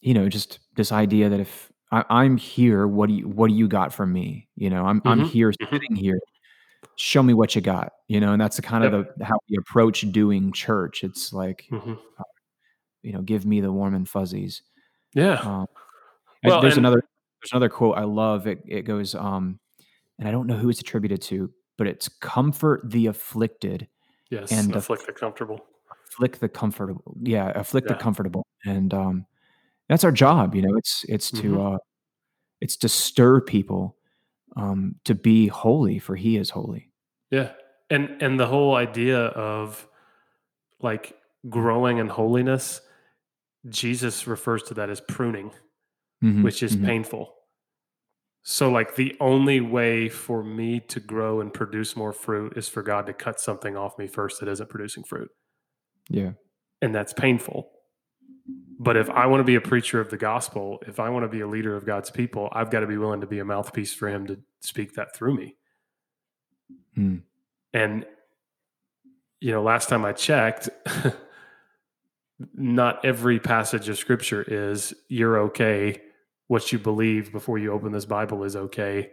[0.00, 3.54] you know, just this idea that if I, I'm here, what do you what do
[3.54, 4.48] you got from me?
[4.56, 5.70] You know, I'm I'm Mhm, here, mhm.
[5.70, 6.18] sitting here.
[6.96, 7.92] Show me what you got.
[8.08, 11.04] You know, and that's the kind of the how we approach doing church.
[11.04, 11.98] It's like, Mhm.
[13.02, 14.62] you know, give me the warm and fuzzies.
[15.14, 15.34] Yeah.
[15.40, 15.66] Um,
[16.44, 17.02] Well, there's and- another
[17.42, 18.46] there's another quote I love.
[18.46, 19.58] It it goes, um,
[20.18, 23.88] and I don't know who it's attributed to, but it's comfort the afflicted,
[24.30, 24.50] yes.
[24.52, 25.60] and the- afflict the comfortable.
[26.10, 27.16] afflict the comfortable.
[27.22, 27.96] Yeah, afflict Yeah.
[27.96, 29.26] the comfortable, and um,
[29.88, 30.54] that's our job.
[30.54, 31.74] You know, it's it's to Mhm.
[31.74, 31.78] uh,
[32.60, 33.96] it's to stir people
[34.56, 36.90] um, to be holy, for He is holy.
[37.30, 37.52] Yeah.
[37.90, 39.86] And and the whole idea of
[40.80, 41.16] like
[41.48, 42.80] growing in holiness,
[43.68, 45.52] Jesus refers to that as pruning,
[46.24, 46.84] Mhm, which is mhm.
[46.86, 47.34] painful.
[48.50, 52.82] So like the only way for me to grow and produce more fruit is for
[52.82, 55.30] God to cut something off me first that isn't producing fruit.
[56.08, 56.30] Yeah,
[56.80, 57.70] And that's painful.
[58.80, 61.28] But if I want to be a preacher of the gospel, if I want to
[61.28, 63.92] be a leader of God's people, I've got to be willing to be a mouthpiece
[63.92, 65.56] for him to speak that through me.
[66.96, 67.20] Mm.
[67.74, 68.06] And
[69.42, 70.70] you know, last time I checked,
[72.54, 76.00] not every passage of scripture is you're okay.
[76.48, 79.10] What you believe before you open this Bible is okay.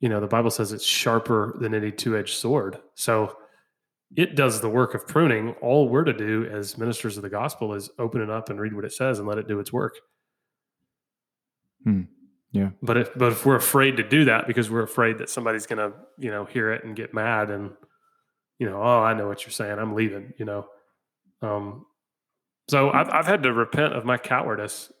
[0.00, 2.78] You know, the Bible says it's sharper than any two edged sword.
[2.94, 3.36] So
[4.14, 5.54] it does the work of pruning.
[5.60, 8.74] All we're to do as ministers of the gospel is open it up and read
[8.74, 9.96] what it says and let it do its work.
[11.84, 12.02] Hmm.
[12.52, 12.70] Yeah.
[12.82, 15.92] But if but if we're afraid to do that because we're afraid that somebody's gonna,
[16.18, 17.72] you know, hear it and get mad and
[18.58, 19.78] you know, oh, I know what you're saying.
[19.78, 20.66] I'm leaving, you know.
[21.42, 21.86] Um,
[22.68, 24.92] so I've, I've had to repent of my cowardice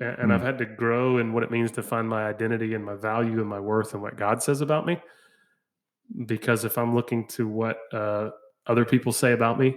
[0.00, 2.84] and, and I've had to grow in what it means to find my identity and
[2.84, 5.00] my value and my worth and what God says about me.
[6.26, 8.30] Because if I'm looking to what uh,
[8.66, 9.76] other people say about me,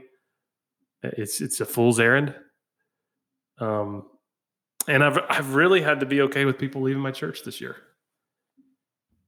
[1.03, 2.36] it's it's a fool's errand.
[3.59, 4.07] Um,
[4.88, 7.76] and I've I've really had to be okay with people leaving my church this year.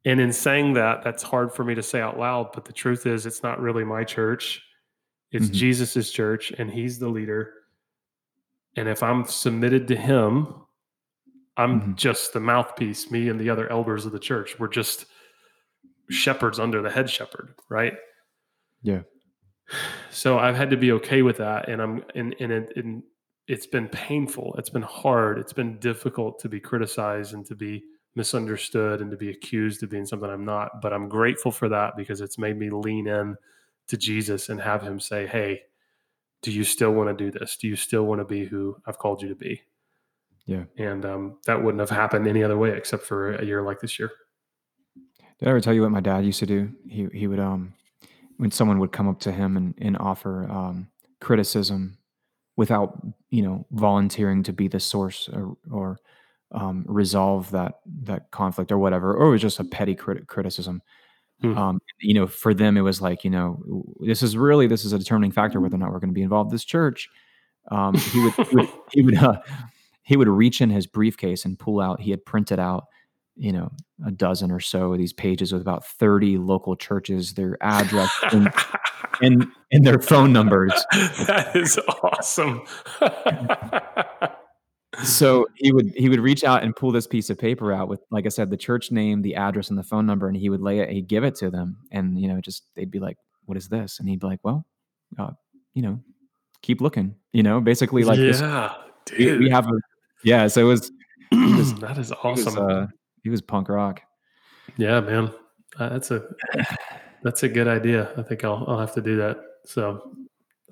[0.06, 3.06] And in saying that, that's hard for me to say out loud, but the truth
[3.06, 4.62] is it's not really my church.
[5.32, 5.54] It's Mhm.
[5.54, 7.54] Jesus's church and he's the leader.
[8.76, 10.63] And if I'm submitted to him,
[11.58, 11.96] I'm Mhm.
[11.96, 14.60] just the mouthpiece, me and the other elders of the church.
[14.60, 15.06] We're just
[16.10, 17.98] shepherds under the head shepherd, right?
[18.82, 19.04] Yeah.
[20.12, 23.04] So I've had to be okay with that, and I'm and and, it, and
[23.48, 24.56] it's been painful.
[24.58, 25.40] It's been hard.
[25.40, 27.84] It's been difficult to be criticized and to be
[28.16, 30.82] misunderstood and to be accused of being something I'm not.
[30.82, 33.36] But I'm grateful for that because it's made me lean in
[33.88, 35.64] to Jesus and have Him say, "Hey,
[36.42, 37.58] do you still want to do this?
[37.58, 39.62] Do you still want to be who I've called you to be?"
[40.46, 40.64] Yeah.
[40.78, 43.98] And um, that wouldn't have happened any other way except for a year like this
[43.98, 44.12] year.
[45.40, 46.72] Did I ever tell you what my dad used to do?
[46.88, 47.74] He he would um
[48.38, 50.88] when someone would come up to him and, and offer um
[51.22, 51.98] criticism
[52.56, 55.98] without you know volunteering to be the source or, or
[56.52, 60.82] um, resolve that that conflict or whatever, or it was just a petty crit- criticism.
[61.42, 61.58] Hmm.
[61.58, 64.94] Um, you know, for them it was like you know this is really this is
[64.94, 67.10] a determining factor whether or not we're going to be involved in this church.
[67.72, 69.42] Um, he would he would he would, uh,
[70.04, 72.02] he would reach in his briefcase and pull out.
[72.02, 72.86] He had printed out
[73.36, 73.72] you know
[74.06, 78.54] a dozen or so of these pages with about 30 local churches their address and,
[79.22, 80.72] and and their phone numbers
[81.28, 82.64] that is awesome.
[85.04, 88.02] so he would he would reach out and pull this piece of paper out with
[88.12, 90.62] like i said the church name the address and the phone number and he would
[90.62, 93.58] lay it he'd give it to them and you know just they'd be like what
[93.58, 94.68] is this and he'd be like well
[95.18, 95.32] uh,
[95.74, 96.00] you know
[96.62, 98.72] keep looking you know basically like this yeah,
[99.18, 99.93] we, we have a
[100.24, 100.92] yeah so it was
[101.32, 102.58] was- that is he was, awesome.
[102.58, 102.88] uh,
[103.24, 104.02] he was punk rock
[104.78, 105.32] yeah, man.
[105.78, 106.24] Uh, that's a
[107.24, 108.12] that's a good idea.
[108.18, 109.38] I think I'll I'll have to do that.
[109.66, 110.16] So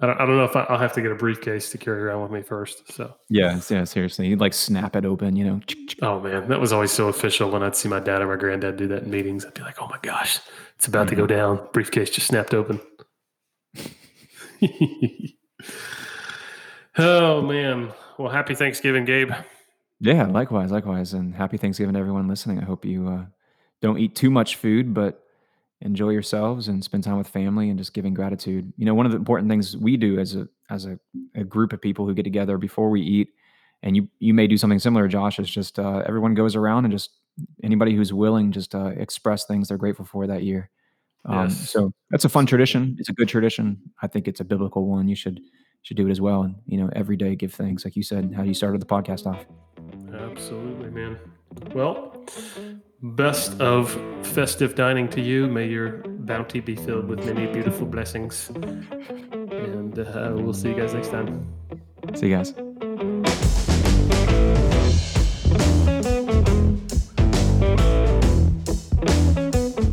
[0.02, 2.02] I don't, I don't know if I, I'll have to get a briefcase to carry
[2.02, 2.92] around with me first.
[2.92, 5.60] So yeah yeah seriously he'd like snap it open you know
[6.02, 8.78] oh man, that was always so official when I'd see my dad or my granddad
[8.78, 9.46] do that in meetings.
[9.46, 10.40] I'd be like, oh my gosh,
[10.76, 11.68] it's about to go down.
[11.74, 12.80] Briefcase just snapped open.
[16.98, 17.92] oh man.
[18.22, 19.32] Well, happy Thanksgiving, Gabe.
[20.00, 22.60] Yeah, likewise, likewise, and happy Thanksgiving to everyone listening.
[22.60, 23.26] I hope you uh,
[23.82, 25.24] don't eat too much food, but
[25.82, 28.72] enjoy yourselves and spend time with family and just giving gratitude.
[28.78, 31.00] You know, one of the important things we do as a as a,
[31.34, 33.30] a group of people who get together before we eat,
[33.82, 35.40] and you you may do something similar, Josh.
[35.40, 37.10] Is just uh, everyone goes around and just
[37.64, 40.70] anybody who's willing just uh, express things they're grateful for that year.
[41.26, 41.72] Um, Yes.
[41.72, 42.96] So that's a fun tradition.
[43.00, 43.82] It's a good tradition.
[44.04, 45.08] I think it's a biblical one.
[45.08, 45.42] You should
[45.84, 46.44] should do it as well.
[46.44, 49.26] And you know, every day give thanks, like you said, how you started the podcast
[49.26, 49.46] off.
[50.14, 51.20] Absolutely, man.
[51.74, 52.26] Well,
[53.02, 53.92] best of
[54.24, 55.48] festive dining to you.
[55.48, 58.50] May your bounty be filled with many beautiful blessings.
[58.50, 61.48] And uh, we'll see you guys next time.
[62.16, 62.54] See you guys.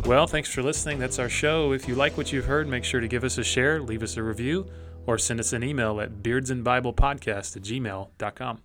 [0.05, 0.97] Well, thanks for listening.
[0.97, 1.71] That's our show.
[1.71, 4.17] If you like what you've heard, make sure to give us a share, leave us
[4.17, 4.65] a review,
[5.05, 8.59] or send us an email at beardsandbiblepodcast at gmail.com.